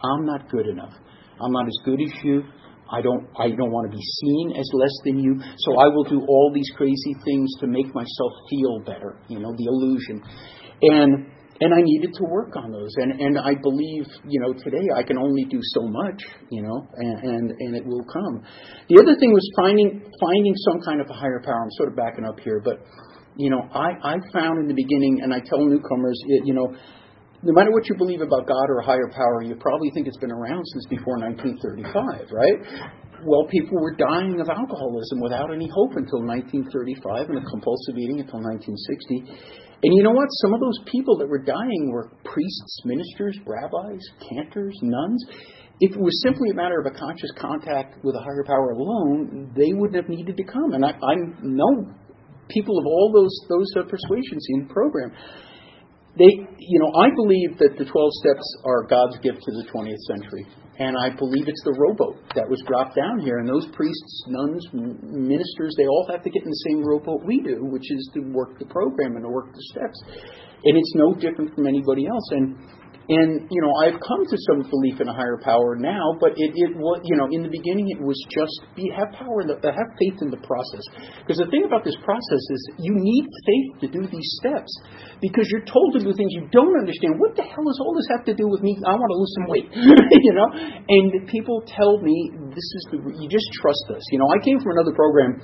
I'm 0.05 0.25
not 0.25 0.49
good 0.49 0.69
enough. 0.69 0.95
I'm 1.41 1.53
not 1.53 1.67
as 1.67 1.79
good 1.85 2.01
as 2.01 2.13
you. 2.23 2.43
I 2.91 3.03
don't 3.03 3.27
I 3.39 3.49
don't 3.49 3.73
want 3.73 3.91
to 3.91 3.97
be 3.97 4.03
seen 4.03 4.55
as 4.57 4.69
less 4.73 4.95
than 5.05 5.19
you. 5.19 5.39
So 5.41 5.79
I 5.79 5.87
will 5.89 6.05
do 6.05 6.21
all 6.29 6.53
these 6.55 6.71
crazy 6.77 7.15
things 7.25 7.51
to 7.61 7.67
make 7.67 7.93
myself 7.95 8.33
feel 8.51 8.81
better, 8.85 9.19
you 9.29 9.41
know, 9.41 9.53
the 9.57 9.67
illusion. 9.67 10.23
And 10.83 11.33
and 11.59 11.73
I 11.73 11.81
needed 11.81 12.13
to 12.15 12.25
work 12.25 12.55
on 12.57 12.71
those. 12.71 12.93
And 12.97 13.21
and 13.21 13.39
I 13.39 13.55
believe, 13.55 14.07
you 14.29 14.41
know, 14.41 14.53
today 14.53 14.87
I 14.95 15.03
can 15.03 15.19
only 15.19 15.45
do 15.45 15.59
so 15.75 15.83
much, 15.83 16.23
you 16.51 16.63
know, 16.63 16.87
and 16.97 17.19
and, 17.25 17.51
and 17.51 17.77
it 17.77 17.85
will 17.85 18.05
come. 18.05 18.45
The 18.89 19.03
other 19.03 19.17
thing 19.19 19.33
was 19.33 19.47
finding 19.57 20.05
finding 20.21 20.55
some 20.71 20.81
kind 20.83 21.01
of 21.01 21.11
a 21.11 21.15
higher 21.15 21.43
power. 21.45 21.63
I'm 21.63 21.71
sort 21.73 21.89
of 21.91 21.97
backing 21.97 22.25
up 22.25 22.39
here, 22.41 22.61
but 22.65 22.79
you 23.37 23.51
know, 23.51 23.61
I 23.73 23.93
I 24.03 24.15
found 24.33 24.61
in 24.61 24.69
the 24.69 24.75
beginning, 24.75 25.21
and 25.23 25.35
I 25.35 25.41
tell 25.41 25.65
newcomers, 25.65 26.21
you 26.27 26.55
know. 26.55 26.77
No 27.43 27.53
matter 27.53 27.71
what 27.73 27.89
you 27.89 27.97
believe 27.97 28.21
about 28.21 28.47
God 28.47 28.67
or 28.69 28.79
a 28.81 28.85
higher 28.85 29.11
power, 29.13 29.43
you 29.43 29.57
probably 29.57 29.91
think 29.93 30.07
it's 30.07 30.19
been 30.19 30.33
around 30.33 30.65
since 30.73 30.87
before 30.87 31.19
1935, 31.21 32.33
right? 32.33 32.59
Well, 33.25 33.45
people 33.51 33.81
were 33.81 33.97
dying 33.97 34.41
of 34.41 34.49
alcoholism 34.49 35.21
without 35.21 35.53
any 35.53 35.69
hope 35.69 35.97
until 35.97 36.25
1935 36.25 37.29
and 37.29 37.39
a 37.39 37.45
compulsive 37.45 37.97
eating 37.99 38.21
until 38.21 38.41
1960 38.41 39.67
and 39.83 39.95
you 39.95 40.03
know 40.03 40.11
what? 40.11 40.29
Some 40.41 40.55
of 40.55 40.61
those 40.61 40.79
people 40.91 41.19
that 41.19 41.29
were 41.29 41.39
dying 41.39 41.91
were 41.93 42.11
priests, 42.25 42.81
ministers, 42.85 43.39
rabbis, 43.45 44.01
cantors, 44.29 44.75
nuns. 44.81 45.25
If 45.81 45.93
it 45.93 46.01
was 46.01 46.23
simply 46.23 46.51
a 46.51 46.55
matter 46.55 46.81
of 46.81 46.87
a 46.87 46.99
conscious 46.99 47.31
contact 47.39 48.03
with 48.03 48.17
a 48.17 48.21
higher 48.21 48.45
power 48.47 48.71
alone, 48.71 49.53
they 49.55 49.75
wouldn't 49.75 49.97
have 49.97 50.09
needed 50.09 50.37
to 50.39 50.45
come. 50.45 50.73
And 50.73 50.85
I, 50.85 50.91
I 50.91 51.15
know 51.43 51.93
people 52.49 52.79
of 52.79 52.87
all 52.87 53.13
those 53.13 53.37
those 53.51 53.69
uh, 53.77 53.83
persuasions 53.83 54.47
in 54.51 54.69
program. 54.69 55.13
They, 56.19 56.49
you 56.59 56.79
know, 56.81 56.93
I 56.97 57.13
believe 57.15 57.59
that 57.59 57.77
the 57.77 57.85
12 57.85 57.93
steps 58.25 58.47
are 58.65 58.89
God's 58.89 59.19
gift 59.21 59.39
to 59.45 59.53
the 59.53 59.69
20th 59.69 60.01
century. 60.09 60.47
And 60.79 60.97
I 60.97 61.09
believe 61.09 61.49
it's 61.49 61.65
the 61.65 61.73
rowboat 61.73 62.21
that 62.35 62.45
was 62.49 62.61
dropped 62.69 62.97
down 62.97 63.21
here. 63.21 63.39
And 63.39 63.49
those 63.49 63.65
priests, 63.73 64.25
nuns, 64.29 64.65
ministers, 64.73 65.75
they 65.77 65.87
all 65.87 66.07
have 66.11 66.23
to 66.23 66.31
get 66.31 66.43
in 66.43 66.51
the 66.51 66.65
same 66.69 66.85
rowboat 66.85 67.25
we 67.25 67.41
do, 67.41 67.65
which 67.65 67.91
is 67.91 68.11
to 68.15 68.21
work 68.33 68.59
the 68.59 68.67
program 68.67 69.17
and 69.17 69.25
to 69.25 69.31
work 69.31 69.53
the 69.53 69.65
steps. 69.73 69.97
And 70.65 70.77
it's 70.77 70.95
no 70.97 71.15
different 71.15 71.55
from 71.55 71.67
anybody 71.67 72.07
else. 72.07 72.29
And 72.33 72.57
and 73.09 73.47
you 73.51 73.63
know, 73.63 73.71
I've 73.79 73.99
come 74.03 74.27
to 74.27 74.37
some 74.51 74.67
belief 74.67 75.01
in 75.01 75.07
a 75.07 75.15
higher 75.15 75.39
power 75.39 75.79
now, 75.79 76.19
but 76.19 76.35
it, 76.35 76.51
it 76.55 76.75
was 76.75 77.01
you 77.05 77.15
know, 77.15 77.31
in 77.31 77.43
the 77.47 77.53
beginning 77.53 77.87
it 77.91 78.03
was 78.03 78.19
just 78.35 78.67
be 78.75 78.91
have 78.91 79.15
power, 79.15 79.47
the, 79.47 79.63
uh, 79.63 79.71
have 79.71 79.91
faith 79.95 80.19
in 80.23 80.31
the 80.35 80.43
process. 80.43 80.83
Because 81.23 81.39
the 81.39 81.47
thing 81.47 81.63
about 81.63 81.87
this 81.87 81.95
process 82.03 82.43
is 82.51 82.61
you 82.83 82.99
need 82.99 83.25
faith 83.47 83.71
to 83.83 83.89
do 83.95 84.03
these 84.11 84.31
steps, 84.43 84.71
because 85.23 85.47
you're 85.55 85.67
told 85.67 85.95
to 85.95 86.03
do 86.03 86.11
things 86.19 86.35
you 86.35 86.51
don't 86.51 86.75
understand. 86.75 87.23
What 87.23 87.39
the 87.39 87.47
hell 87.47 87.63
does 87.63 87.79
all 87.79 87.95
this 87.95 88.11
have 88.11 88.27
to 88.27 88.35
do 88.35 88.51
with 88.51 88.63
me? 88.67 88.75
I 88.83 88.99
want 88.99 89.11
to 89.11 89.19
lose 89.19 89.33
some 89.39 89.47
weight, 89.47 89.69
you 90.27 90.35
know. 90.35 90.49
And 90.51 91.31
people 91.31 91.63
tell 91.63 92.03
me 92.03 92.35
this 92.57 92.71
is 92.73 92.83
the 92.89 92.99
you 93.21 93.29
just 93.29 93.45
trust 93.61 93.85
us. 93.93 94.01
You 94.09 94.19
know, 94.19 94.29
I 94.33 94.41
came 94.41 94.57
from 94.65 94.73
another 94.73 94.97
program 94.97 95.37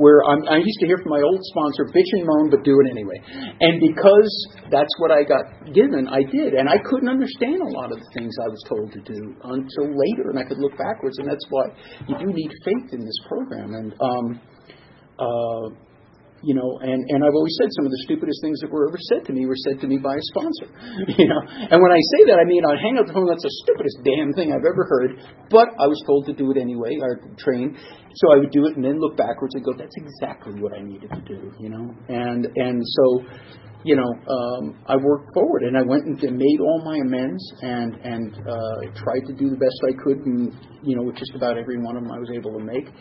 where 0.00 0.24
I'm, 0.24 0.40
I 0.48 0.64
used 0.64 0.80
to 0.80 0.88
hear 0.88 0.96
from 0.96 1.12
my 1.12 1.20
old 1.20 1.38
sponsor, 1.52 1.84
bitch 1.92 2.10
and 2.16 2.24
moan, 2.24 2.48
but 2.48 2.64
do 2.64 2.72
it 2.80 2.88
anyway. 2.90 3.20
And 3.60 3.78
because 3.84 4.32
that's 4.72 4.90
what 4.98 5.12
I 5.12 5.22
got 5.22 5.44
given, 5.76 6.08
I 6.08 6.24
did. 6.24 6.56
And 6.56 6.66
I 6.66 6.80
couldn't 6.88 7.12
understand 7.12 7.60
a 7.60 7.70
lot 7.76 7.92
of 7.92 8.00
the 8.00 8.10
things 8.16 8.32
I 8.40 8.48
was 8.48 8.64
told 8.64 8.90
to 8.96 9.00
do 9.04 9.36
until 9.44 9.92
later, 9.92 10.32
and 10.32 10.40
I 10.40 10.48
could 10.48 10.58
look 10.58 10.72
backwards. 10.80 11.20
And 11.20 11.28
that's 11.28 11.44
why 11.52 11.68
you 12.08 12.16
do 12.16 12.32
need 12.32 12.50
faith 12.64 12.96
in 12.96 13.04
this 13.04 13.20
program. 13.28 13.76
And 13.76 13.88
um, 14.00 14.26
uh, 15.20 15.66
you 16.44 16.52
know, 16.52 16.78
and, 16.84 17.08
and 17.08 17.24
I've 17.24 17.34
always 17.34 17.56
said 17.56 17.72
some 17.72 17.88
of 17.88 17.92
the 17.92 18.02
stupidest 18.04 18.38
things 18.44 18.60
that 18.60 18.68
were 18.70 18.86
ever 18.86 19.00
said 19.08 19.24
to 19.26 19.32
me 19.32 19.48
were 19.48 19.56
said 19.56 19.80
to 19.80 19.88
me 19.88 19.96
by 19.96 20.12
a 20.12 20.24
sponsor, 20.28 20.68
you 21.18 21.26
know. 21.26 21.40
And 21.40 21.80
when 21.80 21.92
I 21.92 22.00
say 22.16 22.28
that, 22.28 22.36
I 22.36 22.44
mean 22.44 22.62
I'd 22.68 22.84
hang 22.84 23.00
up 23.00 23.08
the 23.08 23.16
phone. 23.16 23.26
That's 23.26 23.42
the 23.42 23.56
stupidest 23.64 24.04
damn 24.04 24.36
thing 24.36 24.52
I've 24.52 24.68
ever 24.68 24.84
heard. 24.84 25.16
But 25.48 25.72
I 25.80 25.88
was 25.88 25.98
told 26.04 26.28
to 26.28 26.34
do 26.36 26.52
it 26.52 26.60
anyway, 26.60 27.00
or 27.00 27.24
trained, 27.40 27.80
so 28.20 28.24
I 28.32 28.36
would 28.36 28.52
do 28.52 28.68
it 28.68 28.76
and 28.76 28.84
then 28.84 29.00
look 29.00 29.16
backwards 29.16 29.56
and 29.56 29.64
go, 29.64 29.72
"That's 29.72 29.96
exactly 29.96 30.60
what 30.60 30.76
I 30.76 30.84
needed 30.84 31.10
to 31.10 31.22
do," 31.24 31.50
you 31.58 31.72
know. 31.72 31.88
And 32.12 32.44
and 32.44 32.78
so, 32.84 33.24
you 33.82 33.96
know, 33.96 34.10
um, 34.28 34.76
I 34.84 34.96
worked 35.00 35.32
forward 35.32 35.64
and 35.64 35.76
I 35.80 35.82
went 35.82 36.04
and 36.04 36.36
made 36.36 36.60
all 36.60 36.84
my 36.84 37.00
amends 37.00 37.40
and 37.62 37.96
and 38.04 38.36
uh, 38.44 38.92
tried 39.00 39.24
to 39.26 39.32
do 39.32 39.48
the 39.48 39.56
best 39.56 39.80
I 39.88 39.96
could, 40.04 40.20
and 40.28 40.52
you 40.84 40.96
know, 40.96 41.02
with 41.08 41.16
just 41.16 41.32
about 41.34 41.56
every 41.56 41.80
one 41.80 41.96
of 41.96 42.04
them 42.04 42.12
I 42.12 42.20
was 42.20 42.30
able 42.30 42.52
to 42.58 42.64
make 42.64 42.92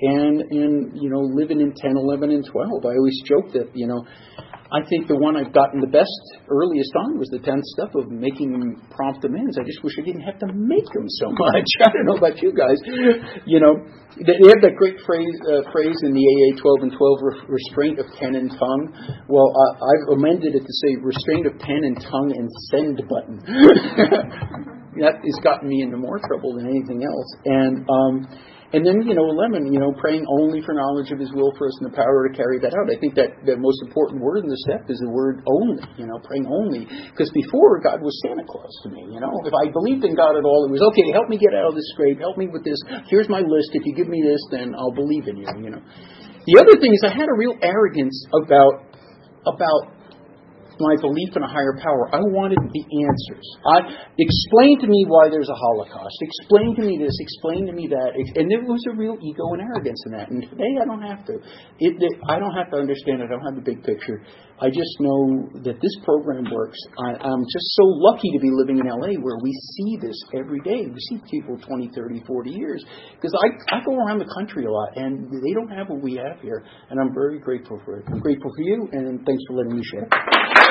and 0.00 0.40
and 0.50 0.74
you 1.00 1.10
know 1.10 1.20
living 1.20 1.60
in 1.60 1.72
10 1.72 1.96
11 1.96 2.30
and 2.30 2.44
12 2.44 2.84
i 2.84 2.94
always 2.98 3.20
joke 3.26 3.52
that 3.54 3.70
you 3.74 3.86
know 3.86 4.02
i 4.74 4.82
think 4.90 5.06
the 5.06 5.14
one 5.14 5.36
i've 5.38 5.54
gotten 5.54 5.78
the 5.78 5.90
best 5.90 6.18
earliest 6.50 6.90
on 6.98 7.14
was 7.18 7.30
the 7.30 7.38
10th 7.38 7.62
step 7.78 7.94
of 7.94 8.10
making 8.10 8.50
prompt 8.90 9.22
amends 9.22 9.54
i 9.54 9.62
just 9.62 9.78
wish 9.86 9.94
i 9.98 10.02
didn't 10.02 10.26
have 10.26 10.38
to 10.38 10.50
make 10.50 10.86
them 10.94 11.06
so 11.22 11.30
much. 11.30 11.68
I 11.86 11.94
don't 11.94 12.06
know 12.10 12.18
about 12.18 12.42
you 12.42 12.50
guys. 12.50 12.78
You 13.46 13.62
know 13.62 13.78
they 14.18 14.34
have 14.50 14.62
that 14.66 14.74
great 14.74 14.98
phrase 15.06 15.34
uh, 15.46 15.62
phrase 15.70 15.98
in 16.02 16.10
the 16.10 16.24
aa 16.26 16.58
12 16.58 16.90
and 16.90 16.92
12 16.94 17.18
re- 17.22 17.46
restraint 17.46 17.98
of 18.02 18.06
pen 18.18 18.34
and 18.34 18.50
tongue. 18.50 18.84
Well 19.30 19.46
uh, 19.46 19.72
i've 19.78 20.18
amended 20.18 20.58
it 20.58 20.64
to 20.66 20.74
say 20.82 20.98
restraint 21.02 21.46
of 21.46 21.54
pen 21.62 21.86
and 21.86 21.96
tongue 22.02 22.34
and 22.34 22.50
send 22.74 22.98
button. 23.06 24.74
That 24.94 25.18
has 25.18 25.38
gotten 25.42 25.68
me 25.68 25.82
into 25.82 25.96
more 25.96 26.20
trouble 26.22 26.54
than 26.54 26.70
anything 26.70 27.02
else. 27.02 27.30
And 27.44 27.82
um 27.90 28.28
and 28.74 28.82
then, 28.82 29.06
you 29.06 29.14
know, 29.14 29.30
11, 29.30 29.70
you 29.70 29.78
know, 29.78 29.94
praying 30.02 30.26
only 30.26 30.58
for 30.66 30.74
knowledge 30.74 31.14
of 31.14 31.22
His 31.22 31.30
will 31.30 31.54
for 31.54 31.70
us 31.70 31.76
and 31.78 31.86
the 31.86 31.94
power 31.94 32.26
to 32.26 32.34
carry 32.34 32.58
that 32.58 32.74
out. 32.74 32.90
I 32.90 32.98
think 32.98 33.14
that 33.14 33.30
the 33.46 33.54
most 33.54 33.78
important 33.86 34.18
word 34.18 34.42
in 34.42 34.50
the 34.50 34.58
step 34.66 34.90
is 34.90 34.98
the 34.98 35.14
word 35.14 35.46
only, 35.46 35.78
you 35.94 36.10
know, 36.10 36.18
praying 36.26 36.50
only. 36.50 36.90
Because 37.14 37.30
before, 37.30 37.78
God 37.78 38.02
was 38.02 38.10
Santa 38.26 38.42
Claus 38.42 38.74
to 38.82 38.90
me, 38.90 39.06
you 39.14 39.22
know. 39.22 39.30
If 39.46 39.54
I 39.54 39.70
believed 39.70 40.02
in 40.02 40.18
God 40.18 40.34
at 40.34 40.42
all, 40.42 40.66
it 40.66 40.74
was, 40.74 40.82
okay, 40.90 41.06
help 41.14 41.30
me 41.30 41.38
get 41.38 41.54
out 41.54 41.70
of 41.70 41.78
this 41.78 41.86
scrape, 41.94 42.18
help 42.18 42.34
me 42.34 42.50
with 42.50 42.66
this. 42.66 42.82
Here's 43.06 43.30
my 43.30 43.46
list. 43.46 43.70
If 43.78 43.86
you 43.86 43.94
give 43.94 44.10
me 44.10 44.26
this, 44.26 44.42
then 44.50 44.74
I'll 44.74 44.94
believe 44.94 45.30
in 45.30 45.38
you, 45.38 45.46
you 45.62 45.70
know. 45.70 45.82
The 46.44 46.58
other 46.58 46.74
thing 46.82 46.92
is 46.92 47.00
I 47.06 47.14
had 47.14 47.30
a 47.30 47.36
real 47.38 47.54
arrogance 47.62 48.26
about 48.34 48.90
about 49.46 49.93
my 50.80 50.94
belief 51.00 51.30
in 51.36 51.42
a 51.42 51.50
higher 51.50 51.76
power. 51.80 52.10
I 52.14 52.20
wanted 52.34 52.58
the 52.58 52.84
answers. 52.84 53.46
I 53.66 53.78
explain 54.18 54.80
to 54.80 54.86
me 54.86 55.04
why 55.08 55.28
there's 55.30 55.48
a 55.48 55.54
Holocaust. 55.54 56.16
Explain 56.20 56.74
to 56.76 56.82
me 56.82 56.98
this. 56.98 57.14
Explain 57.20 57.66
to 57.66 57.72
me 57.72 57.86
that. 57.88 58.10
And 58.16 58.50
there 58.50 58.62
was 58.64 58.82
a 58.90 58.94
real 58.96 59.16
ego 59.22 59.44
and 59.54 59.62
arrogance 59.62 60.00
in 60.06 60.12
that. 60.12 60.30
And 60.30 60.42
today 60.42 60.72
I 60.80 60.84
don't 60.84 61.02
have 61.02 61.24
to. 61.26 61.34
It, 61.78 61.94
it, 61.98 62.14
I 62.28 62.38
don't 62.38 62.54
have 62.54 62.70
to 62.70 62.76
understand. 62.76 63.22
I 63.22 63.26
don't 63.26 63.44
have 63.44 63.56
the 63.56 63.66
big 63.66 63.82
picture. 63.84 64.22
I 64.60 64.70
just 64.70 64.94
know 65.00 65.50
that 65.66 65.82
this 65.82 65.96
program 66.04 66.46
works. 66.52 66.78
I, 66.98 67.18
I'm 67.18 67.42
just 67.50 67.68
so 67.74 67.84
lucky 68.06 68.30
to 68.32 68.38
be 68.38 68.50
living 68.54 68.78
in 68.78 68.86
LA 68.86 69.18
where 69.18 69.38
we 69.42 69.50
see 69.50 69.98
this 70.00 70.14
every 70.38 70.60
day. 70.62 70.86
We 70.86 71.00
see 71.10 71.18
people 71.30 71.58
20, 71.58 71.90
30, 71.94 72.22
40 72.26 72.50
years. 72.50 72.84
Because 73.14 73.34
I, 73.42 73.76
I 73.76 73.84
go 73.84 73.98
around 73.98 74.20
the 74.20 74.30
country 74.30 74.64
a 74.66 74.70
lot 74.70 74.96
and 74.96 75.26
they 75.30 75.52
don't 75.52 75.70
have 75.70 75.88
what 75.88 76.02
we 76.02 76.14
have 76.14 76.40
here. 76.40 76.64
And 76.90 77.00
I'm 77.00 77.12
very 77.12 77.40
grateful 77.40 77.80
for 77.84 77.98
it. 77.98 78.04
I'm 78.06 78.20
grateful 78.20 78.50
for 78.54 78.62
you 78.62 78.88
and 78.92 79.26
thanks 79.26 79.42
for 79.48 79.56
letting 79.56 79.76
me 79.76 79.82
share. 79.82 80.63